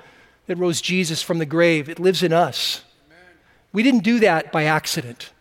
that 0.47 0.57
rose 0.57 0.81
Jesus 0.81 1.21
from 1.21 1.37
the 1.37 1.45
grave, 1.45 1.87
it 1.87 1.99
lives 1.99 2.23
in 2.23 2.33
us. 2.33 2.83
We 3.71 3.83
didn't 3.83 4.03
do 4.03 4.19
that 4.19 4.51
by 4.51 4.65
accident. 4.65 5.31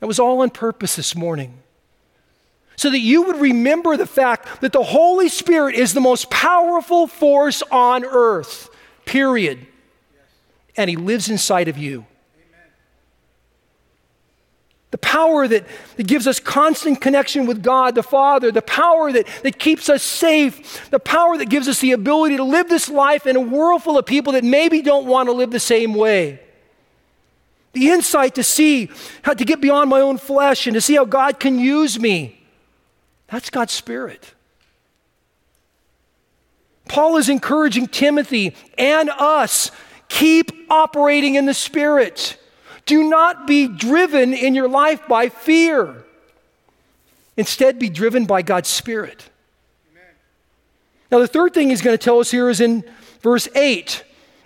That 0.00 0.06
was 0.06 0.18
all 0.18 0.40
on 0.40 0.50
purpose 0.50 0.96
this 0.96 1.16
morning. 1.16 1.58
So 2.76 2.90
that 2.90 3.00
you 3.00 3.22
would 3.22 3.38
remember 3.38 3.96
the 3.96 4.06
fact 4.06 4.60
that 4.60 4.72
the 4.72 4.84
Holy 4.84 5.28
Spirit 5.28 5.74
is 5.74 5.94
the 5.94 6.00
most 6.00 6.30
powerful 6.30 7.08
force 7.08 7.62
on 7.72 8.04
earth, 8.04 8.70
period. 9.04 9.66
And 10.76 10.88
He 10.88 10.94
lives 10.94 11.28
inside 11.28 11.66
of 11.66 11.76
you. 11.76 12.06
The 14.90 14.98
power 14.98 15.46
that, 15.48 15.66
that 15.96 16.06
gives 16.06 16.26
us 16.26 16.40
constant 16.40 17.00
connection 17.00 17.46
with 17.46 17.62
God 17.62 17.94
the 17.94 18.02
Father, 18.02 18.50
the 18.52 18.62
power 18.62 19.12
that, 19.12 19.26
that 19.42 19.58
keeps 19.58 19.90
us 19.90 20.02
safe, 20.02 20.88
the 20.90 21.00
power 21.00 21.36
that 21.36 21.50
gives 21.50 21.68
us 21.68 21.80
the 21.80 21.92
ability 21.92 22.36
to 22.36 22.44
live 22.44 22.68
this 22.68 22.88
life 22.88 23.26
in 23.26 23.36
a 23.36 23.40
world 23.40 23.82
full 23.82 23.98
of 23.98 24.06
people 24.06 24.32
that 24.32 24.44
maybe 24.44 24.80
don't 24.80 25.04
want 25.06 25.26
to 25.26 25.32
live 25.32 25.50
the 25.50 25.60
same 25.60 25.92
way 25.92 26.40
the 27.72 27.90
insight 27.90 28.34
to 28.36 28.42
see 28.42 28.90
how 29.22 29.34
to 29.34 29.44
get 29.44 29.60
beyond 29.60 29.90
my 29.90 30.00
own 30.00 30.18
flesh 30.18 30.66
and 30.66 30.74
to 30.74 30.80
see 30.80 30.94
how 30.94 31.04
God 31.04 31.38
can 31.38 31.58
use 31.58 31.98
me. 31.98 32.40
That's 33.28 33.50
God's 33.50 33.72
Spirit. 33.72 34.34
Paul 36.88 37.18
is 37.18 37.28
encouraging 37.28 37.88
Timothy 37.88 38.54
and 38.78 39.10
us 39.10 39.70
keep 40.08 40.50
operating 40.70 41.34
in 41.34 41.44
the 41.44 41.54
Spirit. 41.54 42.38
Do 42.86 43.04
not 43.08 43.46
be 43.46 43.68
driven 43.68 44.32
in 44.32 44.54
your 44.54 44.68
life 44.68 45.06
by 45.06 45.28
fear. 45.28 46.04
Instead, 47.36 47.78
be 47.78 47.90
driven 47.90 48.24
by 48.24 48.42
God's 48.42 48.68
Spirit. 48.68 49.28
Amen. 49.92 50.14
Now, 51.12 51.18
the 51.18 51.28
third 51.28 51.52
thing 51.52 51.68
he's 51.68 51.82
going 51.82 51.96
to 51.96 52.02
tell 52.02 52.18
us 52.18 52.30
here 52.30 52.48
is 52.48 52.60
in 52.60 52.82
verse 53.20 53.46
8 53.54 54.02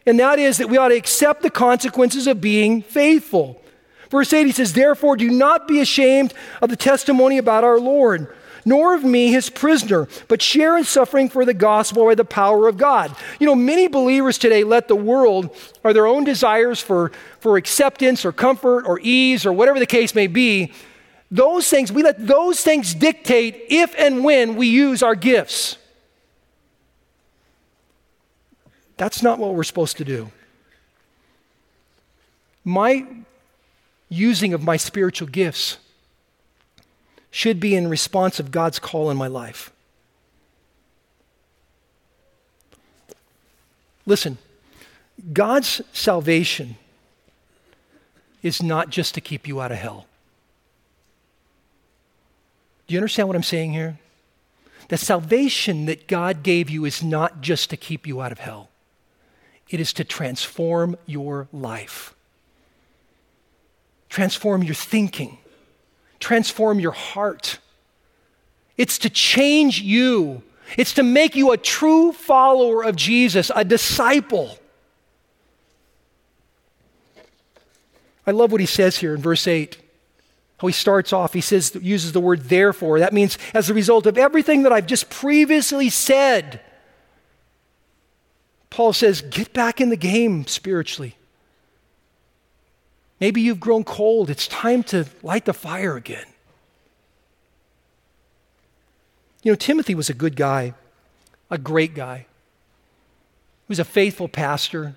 and 0.06 0.18
that 0.18 0.38
is 0.38 0.58
that 0.58 0.68
we 0.68 0.78
ought 0.78 0.88
to 0.88 0.96
accept 0.96 1.42
the 1.42 1.50
consequences 1.50 2.26
of 2.26 2.40
being 2.40 2.82
faithful. 2.82 3.62
Verse 4.10 4.32
8, 4.32 4.46
he 4.46 4.52
says, 4.52 4.72
Therefore, 4.72 5.16
do 5.16 5.30
not 5.30 5.66
be 5.66 5.80
ashamed 5.80 6.34
of 6.60 6.70
the 6.70 6.76
testimony 6.76 7.38
about 7.38 7.64
our 7.64 7.78
Lord, 7.78 8.34
nor 8.64 8.94
of 8.94 9.04
me, 9.04 9.32
his 9.32 9.48
prisoner, 9.48 10.06
but 10.28 10.42
share 10.42 10.76
in 10.76 10.84
suffering 10.84 11.28
for 11.28 11.44
the 11.44 11.54
gospel 11.54 12.04
by 12.04 12.14
the 12.14 12.24
power 12.24 12.68
of 12.68 12.76
God. 12.76 13.14
You 13.40 13.46
know, 13.46 13.54
many 13.54 13.88
believers 13.88 14.38
today 14.38 14.64
let 14.64 14.86
the 14.86 14.96
world 14.96 15.56
or 15.82 15.92
their 15.92 16.06
own 16.06 16.24
desires 16.24 16.80
for, 16.80 17.10
for 17.40 17.56
acceptance 17.56 18.24
or 18.24 18.32
comfort 18.32 18.84
or 18.86 19.00
ease 19.02 19.46
or 19.46 19.52
whatever 19.52 19.78
the 19.78 19.86
case 19.86 20.14
may 20.14 20.26
be, 20.26 20.72
those 21.30 21.68
things, 21.68 21.90
we 21.90 22.02
let 22.02 22.26
those 22.26 22.60
things 22.60 22.94
dictate 22.94 23.64
if 23.70 23.94
and 23.96 24.22
when 24.22 24.54
we 24.56 24.66
use 24.66 25.02
our 25.02 25.14
gifts. 25.14 25.78
That's 28.96 29.22
not 29.22 29.38
what 29.38 29.54
we're 29.54 29.64
supposed 29.64 29.96
to 29.98 30.04
do. 30.04 30.30
My 32.64 33.06
using 34.08 34.52
of 34.52 34.62
my 34.62 34.76
spiritual 34.76 35.28
gifts 35.28 35.78
should 37.30 37.58
be 37.58 37.74
in 37.74 37.88
response 37.88 38.38
of 38.38 38.50
God's 38.50 38.78
call 38.78 39.10
in 39.10 39.16
my 39.16 39.26
life. 39.26 39.72
Listen, 44.04 44.38
God's 45.32 45.80
salvation 45.92 46.76
is 48.42 48.62
not 48.62 48.90
just 48.90 49.14
to 49.14 49.20
keep 49.20 49.46
you 49.46 49.60
out 49.60 49.72
of 49.72 49.78
hell. 49.78 50.06
Do 52.86 52.94
you 52.94 52.98
understand 52.98 53.28
what 53.28 53.36
I'm 53.36 53.42
saying 53.42 53.72
here? 53.72 53.98
The 54.88 54.96
salvation 54.98 55.86
that 55.86 56.08
God 56.08 56.42
gave 56.42 56.68
you 56.68 56.84
is 56.84 57.02
not 57.02 57.40
just 57.40 57.70
to 57.70 57.76
keep 57.76 58.06
you 58.06 58.20
out 58.20 58.32
of 58.32 58.40
hell, 58.40 58.68
it 59.72 59.80
is 59.80 59.94
to 59.94 60.04
transform 60.04 60.96
your 61.06 61.48
life, 61.50 62.14
transform 64.10 64.62
your 64.62 64.74
thinking, 64.74 65.38
transform 66.20 66.78
your 66.78 66.92
heart. 66.92 67.58
It's 68.76 68.98
to 68.98 69.10
change 69.10 69.80
you. 69.80 70.42
It's 70.76 70.92
to 70.94 71.02
make 71.02 71.34
you 71.34 71.52
a 71.52 71.56
true 71.56 72.12
follower 72.12 72.84
of 72.84 72.96
Jesus, 72.96 73.50
a 73.54 73.64
disciple. 73.64 74.58
I 78.26 78.30
love 78.30 78.52
what 78.52 78.60
he 78.60 78.66
says 78.66 78.98
here 78.98 79.14
in 79.14 79.22
verse 79.22 79.46
8. 79.46 79.78
How 80.58 80.68
he 80.68 80.72
starts 80.72 81.12
off, 81.12 81.32
he 81.32 81.40
says, 81.40 81.76
uses 81.80 82.12
the 82.12 82.20
word 82.20 82.44
therefore. 82.44 83.00
That 83.00 83.12
means 83.12 83.36
as 83.52 83.68
a 83.68 83.74
result 83.74 84.06
of 84.06 84.16
everything 84.16 84.62
that 84.62 84.72
I've 84.72 84.86
just 84.86 85.10
previously 85.10 85.88
said. 85.88 86.60
Paul 88.72 88.94
says, 88.94 89.20
get 89.20 89.52
back 89.52 89.82
in 89.82 89.90
the 89.90 89.98
game 89.98 90.46
spiritually. 90.46 91.14
Maybe 93.20 93.42
you've 93.42 93.60
grown 93.60 93.84
cold. 93.84 94.30
It's 94.30 94.48
time 94.48 94.82
to 94.84 95.04
light 95.22 95.44
the 95.44 95.52
fire 95.52 95.94
again. 95.94 96.24
You 99.42 99.52
know, 99.52 99.56
Timothy 99.56 99.94
was 99.94 100.08
a 100.08 100.14
good 100.14 100.36
guy, 100.36 100.72
a 101.50 101.58
great 101.58 101.94
guy. 101.94 102.20
He 102.20 103.68
was 103.68 103.78
a 103.78 103.84
faithful 103.84 104.26
pastor, 104.26 104.94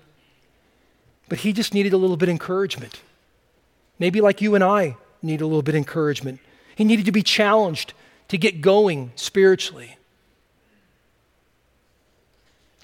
but 1.28 1.40
he 1.40 1.52
just 1.52 1.74
needed 1.74 1.92
a 1.92 1.98
little 1.98 2.16
bit 2.16 2.30
of 2.30 2.32
encouragement. 2.32 3.02
Maybe 3.98 4.22
like 4.22 4.40
you 4.40 4.54
and 4.54 4.64
I 4.64 4.96
need 5.20 5.42
a 5.42 5.46
little 5.46 5.60
bit 5.60 5.74
of 5.74 5.80
encouragement. 5.80 6.40
He 6.76 6.84
needed 6.84 7.04
to 7.04 7.12
be 7.12 7.22
challenged 7.22 7.92
to 8.28 8.38
get 8.38 8.62
going 8.62 9.12
spiritually. 9.16 9.98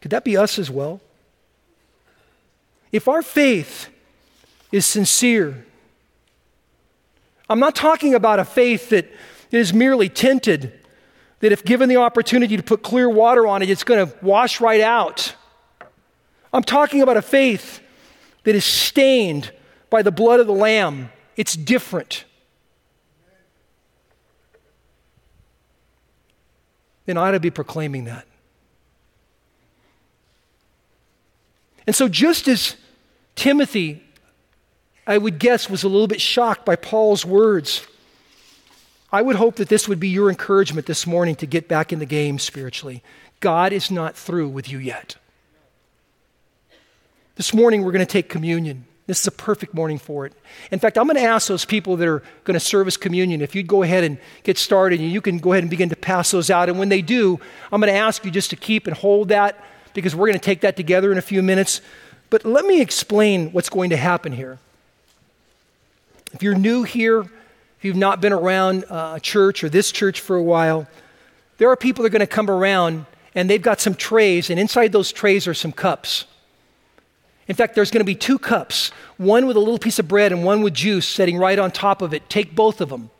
Could 0.03 0.11
that 0.11 0.25
be 0.25 0.37
us 0.37 0.59
as 0.59 0.71
well? 0.71 1.01
If 2.91 3.09
our 3.09 3.23
faith 3.23 3.89
is 4.73 4.87
sincere. 4.87 5.65
I'm 7.49 7.61
not 7.61 7.77
talking 7.77 8.15
about 8.15 8.41
a 8.41 8.45
faith 8.45 8.89
that 8.89 9.07
is 9.51 9.75
merely 9.75 10.09
tinted, 10.09 10.73
that 11.41 11.53
if 11.53 11.65
given 11.65 11.89
the 11.91 11.97
opportunity 11.97 12.57
to 12.57 12.63
put 12.63 12.83
clear 12.83 13.09
water 13.09 13.47
on 13.47 13.63
it, 13.63 13.69
it's 13.69 13.85
going 13.85 14.07
to 14.07 14.15
wash 14.25 14.61
right 14.61 14.81
out. 14.81 15.35
I'm 16.53 16.65
talking 16.65 17.03
about 17.03 17.19
a 17.19 17.23
faith 17.23 17.81
that 18.45 18.55
is 18.55 18.65
stained 18.65 19.53
by 19.91 20.03
the 20.03 20.11
blood 20.11 20.41
of 20.41 20.47
the 20.47 20.55
Lamb. 20.55 21.11
It's 21.37 21.55
different. 21.55 22.25
Then 27.05 27.19
I 27.19 27.29
ought 27.29 27.33
to 27.33 27.41
be 27.41 27.51
proclaiming 27.51 28.05
that. 28.05 28.27
And 31.87 31.97
so, 31.97 32.09
just 32.09 32.49
as 32.49 32.77
Timothy 33.35 34.03
I 35.07 35.19
would 35.19 35.39
guess, 35.39 35.69
was 35.69 35.83
a 35.83 35.89
little 35.89 36.07
bit 36.07 36.21
shocked 36.21 36.65
by 36.65 36.77
Paul's 36.77 37.25
words. 37.25 37.87
I 39.11 39.21
would 39.21 39.37
hope 39.37 39.57
that 39.57 39.69
this 39.69 39.89
would 39.89 40.01
be 40.01 40.09
your 40.09 40.31
encouragement 40.31 40.87
this 40.87 41.07
morning 41.07 41.35
to 41.37 41.47
get 41.47 41.69
back 41.69 41.93
in 41.93 41.99
the 41.99 42.07
game 42.07 42.39
spiritually. 42.39 43.03
God 43.41 43.73
is 43.73 43.91
not 43.91 44.17
through 44.17 44.49
with 44.49 44.71
you 44.71 44.79
yet. 44.79 45.17
This 47.35 47.53
morning, 47.53 47.83
we're 47.83 47.93
going 47.93 48.07
to 48.07 48.11
take 48.11 48.29
communion. 48.29 48.87
This 49.07 49.21
is 49.21 49.27
a 49.27 49.33
perfect 49.33 49.75
morning 49.75 49.99
for 49.99 50.25
it. 50.25 50.33
In 50.71 50.79
fact, 50.79 50.97
I'm 50.97 51.07
going 51.07 51.17
to 51.17 51.23
ask 51.23 51.49
those 51.49 51.65
people 51.65 51.97
that 51.97 52.07
are 52.07 52.23
going 52.45 52.55
to 52.55 52.61
service 52.61 52.97
communion 52.97 53.41
if 53.41 53.55
you'd 53.57 53.67
go 53.67 53.83
ahead 53.83 54.05
and 54.05 54.19
get 54.45 54.57
started 54.57 55.01
and 55.01 55.11
you 55.11 55.21
can 55.21 55.39
go 55.39 55.53
ahead 55.53 55.65
and 55.65 55.71
begin 55.71 55.89
to 55.89 55.97
pass 55.97 56.31
those 56.31 56.51
out. 56.51 56.69
And 56.69 56.79
when 56.79 56.89
they 56.89 57.03
do, 57.03 57.41
I'm 57.73 57.81
going 57.81 57.93
to 57.93 57.99
ask 57.99 58.25
you 58.25 58.31
just 58.31 58.51
to 58.51 58.57
keep 58.57 58.87
and 58.87 58.97
hold 58.97 59.29
that 59.29 59.63
because 59.95 60.15
we're 60.15 60.27
going 60.27 60.39
to 60.39 60.45
take 60.45 60.61
that 60.63 60.77
together 60.77 61.13
in 61.13 61.19
a 61.19 61.23
few 61.23 61.43
minutes. 61.43 61.81
But 62.31 62.45
let 62.45 62.65
me 62.65 62.81
explain 62.81 63.53
what's 63.53 63.69
going 63.69 63.91
to 63.91 63.97
happen 63.97 64.33
here. 64.33 64.59
If 66.33 66.43
you're 66.43 66.55
new 66.55 66.83
here, 66.83 67.21
if 67.21 67.85
you've 67.85 67.97
not 67.97 68.21
been 68.21 68.33
around 68.33 68.85
uh, 68.85 69.15
a 69.17 69.21
church 69.21 69.63
or 69.63 69.69
this 69.69 69.93
church 69.93 70.21
for 70.21 70.37
a 70.37 70.43
while, 70.43 70.87
there 71.59 71.69
are 71.69 71.77
people 71.77 72.03
that 72.03 72.09
are 72.09 72.11
going 72.11 72.21
to 72.21 72.27
come 72.27 72.49
around 72.51 73.07
and 73.35 73.49
they've 73.49 73.63
got 73.63 73.81
some 73.81 73.95
trays, 73.95 74.51
and 74.51 74.61
inside 74.61 74.93
those 74.93 75.11
trays 75.11 75.47
are 75.47 75.55
some 75.55 75.73
cups. 75.73 76.27
In 77.49 77.57
fact, 77.57 77.75
there's 77.75 77.91
going 77.91 78.01
to 78.01 78.05
be 78.05 78.15
two 78.15 78.39
cups, 78.39 78.91
one 79.17 79.47
with 79.47 79.57
a 79.57 79.61
little 79.61 79.79
piece 79.79 79.99
of 79.99 80.07
bread 80.07 80.33
and 80.33 80.45
one 80.45 80.63
with 80.63 80.75
juice 80.75 81.09
sitting 81.09 81.39
right 81.39 81.59
on 81.59 81.71
top 81.71 82.03
of 82.03 82.15
it. 82.15 82.29
Take 82.29 82.55
both 82.55 82.81
of 82.81 82.89
them 82.89 83.11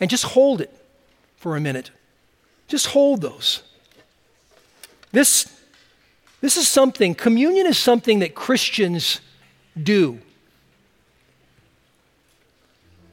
and 0.00 0.08
just 0.08 0.24
hold 0.24 0.60
it 0.60 0.72
for 1.36 1.56
a 1.56 1.60
minute. 1.60 1.90
Just 2.68 2.88
hold 2.88 3.20
those. 3.20 3.62
This, 5.12 5.55
this 6.40 6.56
is 6.56 6.68
something, 6.68 7.14
communion 7.14 7.66
is 7.66 7.78
something 7.78 8.20
that 8.20 8.34
Christians 8.34 9.20
do. 9.80 10.20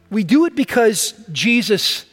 We 0.10 0.24
do 0.24 0.46
it 0.46 0.56
because 0.56 1.14
Jesus 1.32 2.06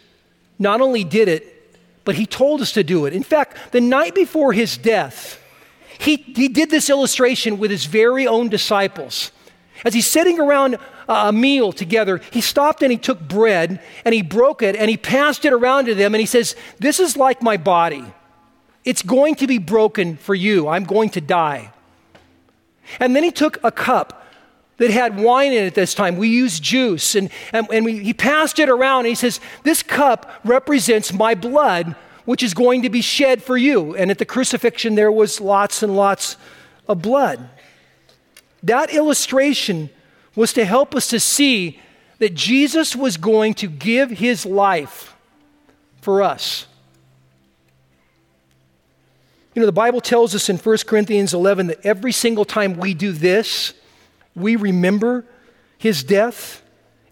not 0.59 0.81
only 0.81 1.05
did 1.05 1.29
it, 1.29 1.79
but 2.05 2.15
he 2.15 2.27
told 2.27 2.61
us 2.61 2.73
to 2.73 2.83
do 2.83 3.07
it. 3.07 3.13
In 3.13 3.23
fact, 3.23 3.73
the 3.73 3.81
night 3.81 4.15
before 4.15 4.53
his 4.53 4.79
death, 4.79 5.43
he, 5.99 6.17
he 6.17 6.49
did 6.49 6.71
this 6.71 6.89
illustration 6.89 7.59
with 7.59 7.71
his 7.71 7.85
very 7.85 8.27
own 8.27 8.49
disciples. 8.49 9.33
As 9.85 9.95
he's 9.95 10.07
sitting 10.07 10.41
around 10.41 10.79
a 11.09 11.33
meal 11.33 11.73
together, 11.73 12.21
he 12.31 12.41
stopped 12.41 12.83
and 12.83 12.93
he 12.93 12.99
took 12.99 13.21
bread 13.21 13.81
and 14.05 14.15
he 14.15 14.23
broke 14.23 14.63
it 14.63 14.77
and 14.77 14.91
he 14.91 14.97
passed 14.97 15.45
it 15.45 15.53
around 15.53 15.87
to 15.87 15.95
them 15.95 16.15
and 16.15 16.21
he 16.21 16.27
says, 16.27 16.55
This 16.79 17.01
is 17.01 17.17
like 17.17 17.43
my 17.43 17.57
body. 17.57 18.05
It's 18.85 19.03
going 19.03 19.35
to 19.37 19.47
be 19.47 19.59
broken 19.59 20.17
for 20.17 20.35
you. 20.35 20.69
I'm 20.69 20.85
going 20.85 21.11
to 21.11 21.21
die. 21.21 21.73
And 22.99 23.15
then 23.15 23.23
he 23.23 23.31
took 23.31 23.63
a 23.63 23.71
cup 23.71 24.27
that 24.79 24.91
had 24.91 25.19
wine 25.19 25.53
in 25.53 25.65
it 25.65 25.75
this 25.75 25.95
time. 25.95 26.17
We 26.17 26.29
used 26.29 26.63
juice. 26.63 27.15
And, 27.15 27.31
and, 27.53 27.69
and 27.71 27.85
we, 27.85 27.99
he 27.99 28.15
passed 28.15 28.59
it 28.59 28.69
around 28.69 29.01
and 29.01 29.09
he 29.09 29.15
says, 29.15 29.39
This 29.63 29.83
cup 29.83 30.41
represents 30.43 31.13
my 31.13 31.35
blood, 31.35 31.95
which 32.25 32.43
is 32.43 32.55
going 32.55 32.83
to 32.83 32.91
be 32.91 33.03
shed 33.03 33.43
for 33.43 33.59
you. 33.59 33.95
And 33.95 34.11
at 34.11 34.19
the 34.19 34.25
crucifixion, 34.25 34.95
there 34.95 35.13
was 35.13 35.41
lots 35.41 35.83
and 35.83 35.95
lots 35.95 36.37
of 36.89 37.03
blood. 37.03 37.51
That 38.63 38.93
illustration 38.95 39.91
was 40.35 40.55
to 40.55 40.65
help 40.65 40.95
us 40.95 41.09
to 41.09 41.21
see 41.21 41.79
that 42.19 42.35
Jesus 42.35 42.97
was 42.97 43.17
going 43.17 43.55
to 43.55 43.67
give 43.67 44.11
his 44.11 44.47
life 44.47 45.15
for 46.01 46.23
us. 46.23 46.67
You 49.55 49.61
know, 49.61 49.67
the 49.67 49.73
Bible 49.73 50.01
tells 50.01 50.35
us 50.35 50.49
in 50.49 50.59
1 50.59 50.79
Corinthians 50.87 51.35
11 51.35 51.69
that 51.69 51.85
every 51.85 52.13
single 52.13 52.45
time 52.45 52.75
we 52.75 52.95
do 52.95 53.13
this, 53.13 53.75
we 54.37 54.57
remember 54.57 55.25
his 55.77 56.05
death 56.05 56.63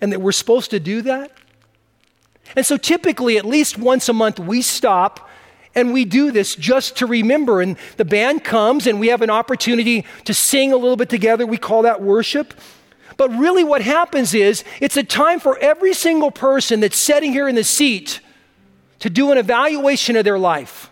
and 0.01 0.13
that 0.13 0.21
we're 0.21 0.33
supposed 0.33 0.71
to 0.71 0.79
do 0.79 1.03
that? 1.03 1.33
And 2.55 2.65
so 2.65 2.77
typically, 2.77 3.37
at 3.39 3.45
least 3.45 3.77
once 3.77 4.09
a 4.09 4.13
month, 4.13 4.39
we 4.39 4.63
stop 4.63 5.29
and 5.75 5.93
we 5.93 6.05
do 6.05 6.31
this 6.31 6.55
just 6.55 6.97
to 6.99 7.07
remember. 7.07 7.61
And 7.61 7.77
the 7.97 8.05
band 8.05 8.45
comes 8.45 8.87
and 8.87 9.01
we 9.01 9.09
have 9.09 9.23
an 9.23 9.31
opportunity 9.31 10.05
to 10.25 10.33
sing 10.33 10.73
a 10.73 10.77
little 10.77 10.97
bit 10.97 11.09
together. 11.09 11.47
We 11.47 11.59
call 11.59 11.83
that 11.83 12.01
worship. 12.03 12.55
But 13.17 13.31
really, 13.31 13.65
what 13.65 13.83
happens 13.83 14.33
is 14.33 14.65
it's 14.81 14.97
a 14.97 15.03
time 15.03 15.41
for 15.41 15.59
every 15.59 15.93
single 15.93 16.31
person 16.31 16.81
that's 16.81 16.97
sitting 16.97 17.33
here 17.33 17.49
in 17.49 17.57
the 17.57 17.65
seat 17.65 18.21
to 19.01 19.11
do 19.11 19.33
an 19.33 19.39
evaluation 19.39 20.17
of 20.17 20.25
their 20.25 20.39
life. 20.39 20.91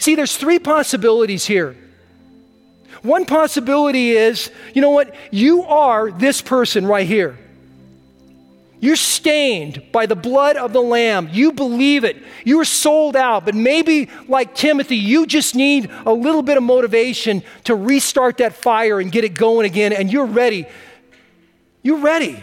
See, 0.00 0.14
there's 0.14 0.36
three 0.36 0.58
possibilities 0.58 1.44
here. 1.44 1.76
One 3.02 3.26
possibility 3.26 4.10
is 4.10 4.50
you 4.74 4.80
know 4.82 4.90
what? 4.90 5.14
You 5.30 5.62
are 5.62 6.10
this 6.10 6.42
person 6.42 6.86
right 6.86 7.06
here. 7.06 7.38
You're 8.80 8.96
stained 8.96 9.92
by 9.92 10.06
the 10.06 10.16
blood 10.16 10.56
of 10.56 10.72
the 10.72 10.80
Lamb. 10.80 11.28
You 11.30 11.52
believe 11.52 12.02
it. 12.04 12.16
You 12.44 12.60
are 12.60 12.64
sold 12.64 13.14
out. 13.14 13.44
But 13.44 13.54
maybe, 13.54 14.08
like 14.26 14.54
Timothy, 14.54 14.96
you 14.96 15.26
just 15.26 15.54
need 15.54 15.90
a 16.06 16.12
little 16.12 16.40
bit 16.40 16.56
of 16.56 16.62
motivation 16.62 17.42
to 17.64 17.74
restart 17.74 18.38
that 18.38 18.54
fire 18.54 18.98
and 18.98 19.12
get 19.12 19.24
it 19.24 19.34
going 19.34 19.66
again, 19.66 19.92
and 19.92 20.10
you're 20.10 20.24
ready. 20.24 20.66
You're 21.82 22.00
ready. 22.00 22.42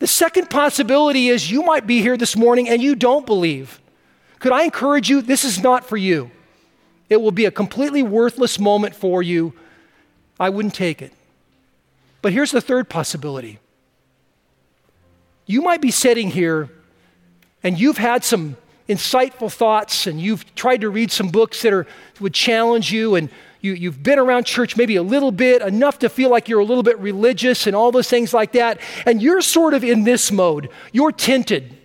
The 0.00 0.06
second 0.06 0.50
possibility 0.50 1.28
is 1.28 1.50
you 1.50 1.62
might 1.62 1.86
be 1.86 2.02
here 2.02 2.18
this 2.18 2.36
morning 2.36 2.68
and 2.68 2.82
you 2.82 2.94
don't 2.94 3.24
believe. 3.24 3.80
Could 4.44 4.52
I 4.52 4.64
encourage 4.64 5.08
you? 5.08 5.22
This 5.22 5.42
is 5.42 5.62
not 5.62 5.86
for 5.86 5.96
you. 5.96 6.30
It 7.08 7.22
will 7.22 7.30
be 7.30 7.46
a 7.46 7.50
completely 7.50 8.02
worthless 8.02 8.58
moment 8.58 8.94
for 8.94 9.22
you. 9.22 9.54
I 10.38 10.50
wouldn't 10.50 10.74
take 10.74 11.00
it. 11.00 11.14
But 12.20 12.34
here's 12.34 12.50
the 12.50 12.60
third 12.60 12.90
possibility 12.90 13.58
you 15.46 15.62
might 15.62 15.80
be 15.80 15.90
sitting 15.90 16.30
here 16.30 16.68
and 17.62 17.80
you've 17.80 17.96
had 17.96 18.22
some 18.22 18.58
insightful 18.86 19.50
thoughts 19.50 20.06
and 20.06 20.20
you've 20.20 20.54
tried 20.54 20.82
to 20.82 20.90
read 20.90 21.10
some 21.10 21.30
books 21.30 21.62
that 21.62 21.72
are, 21.72 21.86
would 22.20 22.34
challenge 22.34 22.92
you 22.92 23.14
and 23.14 23.30
you, 23.62 23.72
you've 23.72 24.02
been 24.02 24.18
around 24.18 24.44
church 24.44 24.76
maybe 24.76 24.96
a 24.96 25.02
little 25.02 25.32
bit, 25.32 25.62
enough 25.62 26.00
to 26.00 26.10
feel 26.10 26.28
like 26.28 26.50
you're 26.50 26.60
a 26.60 26.66
little 26.66 26.82
bit 26.82 26.98
religious 26.98 27.66
and 27.66 27.74
all 27.74 27.90
those 27.90 28.10
things 28.10 28.34
like 28.34 28.52
that, 28.52 28.78
and 29.06 29.22
you're 29.22 29.40
sort 29.40 29.72
of 29.72 29.82
in 29.82 30.04
this 30.04 30.30
mode. 30.30 30.68
You're 30.92 31.12
tinted. 31.12 31.78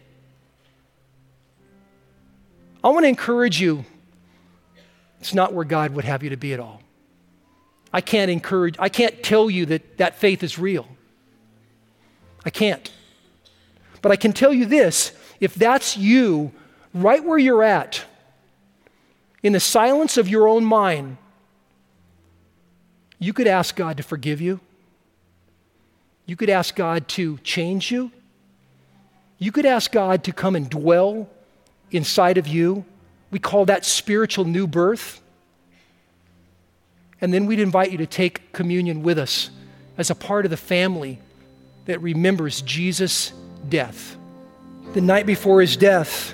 I 2.83 2.89
want 2.89 3.03
to 3.03 3.09
encourage 3.09 3.59
you. 3.59 3.85
It's 5.19 5.33
not 5.33 5.53
where 5.53 5.65
God 5.65 5.91
would 5.91 6.05
have 6.05 6.23
you 6.23 6.29
to 6.29 6.37
be 6.37 6.53
at 6.53 6.59
all. 6.59 6.81
I 7.91 8.01
can't 8.01 8.29
encourage, 8.31 8.75
I 8.79 8.89
can't 8.89 9.21
tell 9.23 9.49
you 9.49 9.65
that 9.67 9.97
that 9.97 10.17
faith 10.17 10.43
is 10.43 10.57
real. 10.57 10.87
I 12.45 12.49
can't. 12.49 12.91
But 14.01 14.11
I 14.11 14.15
can 14.15 14.31
tell 14.31 14.53
you 14.53 14.65
this 14.65 15.11
if 15.39 15.55
that's 15.55 15.97
you, 15.97 16.51
right 16.93 17.23
where 17.23 17.37
you're 17.37 17.63
at, 17.63 18.03
in 19.41 19.53
the 19.53 19.59
silence 19.59 20.17
of 20.17 20.27
your 20.27 20.47
own 20.47 20.65
mind, 20.65 21.17
you 23.17 23.33
could 23.33 23.47
ask 23.47 23.75
God 23.75 23.97
to 23.97 24.03
forgive 24.03 24.39
you. 24.39 24.59
You 26.25 26.35
could 26.35 26.49
ask 26.49 26.75
God 26.75 27.07
to 27.09 27.37
change 27.39 27.91
you. 27.91 28.11
You 29.37 29.51
could 29.51 29.65
ask 29.65 29.91
God 29.91 30.23
to 30.25 30.31
come 30.31 30.55
and 30.55 30.69
dwell 30.69 31.29
inside 31.91 32.37
of 32.37 32.47
you. 32.47 32.85
We 33.31 33.39
call 33.39 33.65
that 33.65 33.85
spiritual 33.85 34.45
new 34.45 34.67
birth. 34.67 35.21
And 37.21 37.33
then 37.33 37.45
we'd 37.45 37.59
invite 37.59 37.91
you 37.91 37.97
to 37.97 38.05
take 38.05 38.53
communion 38.53 39.03
with 39.03 39.19
us 39.19 39.49
as 39.97 40.09
a 40.09 40.15
part 40.15 40.45
of 40.45 40.51
the 40.51 40.57
family 40.57 41.19
that 41.85 42.01
remembers 42.01 42.61
Jesus' 42.61 43.33
death. 43.67 44.15
The 44.93 45.01
night 45.01 45.25
before 45.25 45.61
his 45.61 45.75
death, 45.75 46.33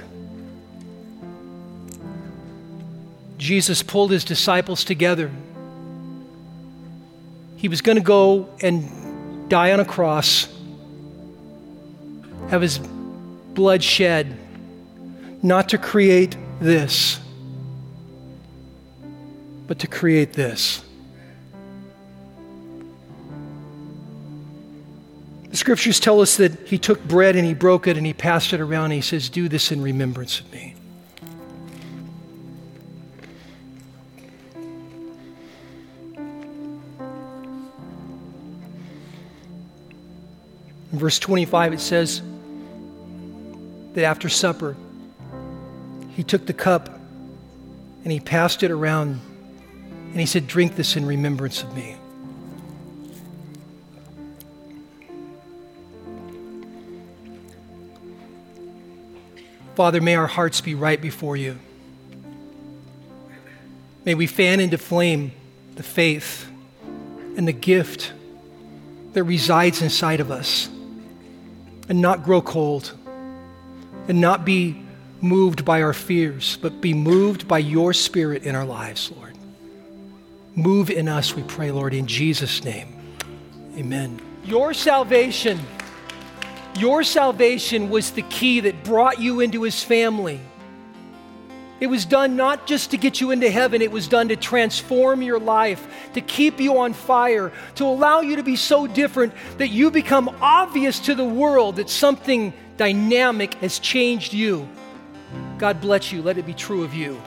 Jesus 3.38 3.84
pulled 3.84 4.12
his 4.12 4.24
disciples 4.24 4.84
together. 4.84 5.32
He 7.58 7.68
was 7.68 7.82
going 7.82 7.98
to 7.98 8.04
go 8.04 8.50
and 8.62 9.50
die 9.50 9.72
on 9.72 9.80
a 9.80 9.86
cross, 9.86 10.48
have 12.50 12.62
his 12.62 12.78
blood 12.78 13.84
shed, 13.84 14.38
not 15.42 15.70
to 15.70 15.78
create 15.78 16.38
this, 16.60 17.20
but 19.68 19.80
to 19.80 19.88
create 19.88 20.34
this. 20.34 20.84
The 25.56 25.58
scriptures 25.58 26.02
tell 26.02 26.20
us 26.20 26.36
that 26.36 26.68
he 26.68 26.78
took 26.78 27.02
bread 27.06 27.38
and 27.38 27.46
he 27.46 27.54
broke 27.54 27.88
it 27.88 27.96
and 27.96 28.06
he 28.06 28.14
passed 28.14 28.52
it 28.52 28.60
around 28.60 28.86
and 28.86 28.94
he 28.96 29.02
says, 29.02 29.30
Do 29.30 29.48
this 29.48 29.72
in 29.72 29.82
remembrance 29.82 30.42
of 30.42 30.52
me. 30.52 30.76
In 40.92 41.00
verse 41.00 41.20
25, 41.20 41.74
it 41.74 41.80
says 41.80 42.22
that 43.94 44.04
after 44.04 44.28
supper, 44.30 44.76
he 46.16 46.24
took 46.24 46.46
the 46.46 46.54
cup 46.54 46.88
and 48.04 48.12
he 48.12 48.22
passed 48.22 48.64
it 48.64 48.72
around 48.72 49.20
and 50.12 50.20
he 50.20 50.26
said, 50.26 50.48
Drink 50.48 50.78
this 50.78 50.96
in 50.96 51.06
remembrance 51.06 51.62
of 51.62 51.76
me. 51.76 51.98
Father, 59.76 60.00
may 60.00 60.16
our 60.16 60.28
hearts 60.28 60.62
be 60.62 60.74
right 60.74 61.02
before 61.02 61.36
you. 61.36 61.60
May 64.06 64.16
we 64.16 64.26
fan 64.26 64.62
into 64.62 64.78
flame 64.78 65.34
the 65.76 65.84
faith 65.84 66.50
and 67.36 67.46
the 67.46 67.54
gift 67.54 68.14
that 69.12 69.24
resides 69.26 69.82
inside 69.82 70.22
of 70.22 70.32
us 70.32 70.70
and 71.90 72.02
not 72.02 72.24
grow 72.24 72.42
cold 72.42 72.94
and 74.08 74.22
not 74.22 74.46
be 74.46 74.85
moved 75.26 75.66
by 75.66 75.82
our 75.82 75.94
fears, 75.94 76.58
but 76.62 76.80
be 76.80 76.94
moved 76.94 77.48
by 77.48 77.58
your 77.58 77.94
spirit 77.94 78.44
in 78.44 78.56
our 78.56 78.66
lives, 78.66 79.12
Lord. 79.12 79.38
Move 80.56 80.90
in 80.90 81.10
us, 81.10 81.36
we 81.36 81.44
pray, 81.44 81.72
Lord, 81.72 81.94
in 81.94 82.08
Jesus' 82.08 82.64
name. 82.64 82.96
Amen. 83.76 84.22
Your 84.46 84.74
salvation, 84.74 85.60
your 86.78 87.04
salvation 87.04 87.90
was 87.90 88.12
the 88.12 88.22
key 88.24 88.62
that 88.62 88.84
brought 88.86 89.20
you 89.20 89.42
into 89.42 89.64
his 89.64 89.84
family. 89.84 90.40
It 91.82 91.88
was 91.88 92.06
done 92.06 92.38
not 92.38 92.68
just 92.68 92.92
to 92.92 92.98
get 92.98 93.20
you 93.20 93.32
into 93.32 93.50
heaven, 93.52 93.82
it 93.82 93.92
was 93.92 94.08
done 94.08 94.30
to 94.30 94.38
transform 94.38 95.22
your 95.22 95.40
life, 95.40 95.86
to 96.14 96.22
keep 96.22 96.62
you 96.62 96.78
on 96.78 96.94
fire, 96.94 97.52
to 97.76 97.84
allow 97.84 98.22
you 98.22 98.38
to 98.38 98.44
be 98.44 98.56
so 98.56 98.88
different 98.88 99.34
that 99.58 99.70
you 99.70 99.92
become 99.92 100.30
obvious 100.40 101.00
to 101.02 101.16
the 101.16 101.26
world 101.26 101.76
that 101.76 101.90
something 101.90 102.54
dynamic 102.78 103.56
has 103.56 103.78
changed 103.80 104.34
you. 104.34 104.70
God 105.58 105.80
bless 105.80 106.12
you. 106.12 106.22
Let 106.22 106.38
it 106.38 106.46
be 106.46 106.54
true 106.54 106.84
of 106.84 106.94
you. 106.94 107.22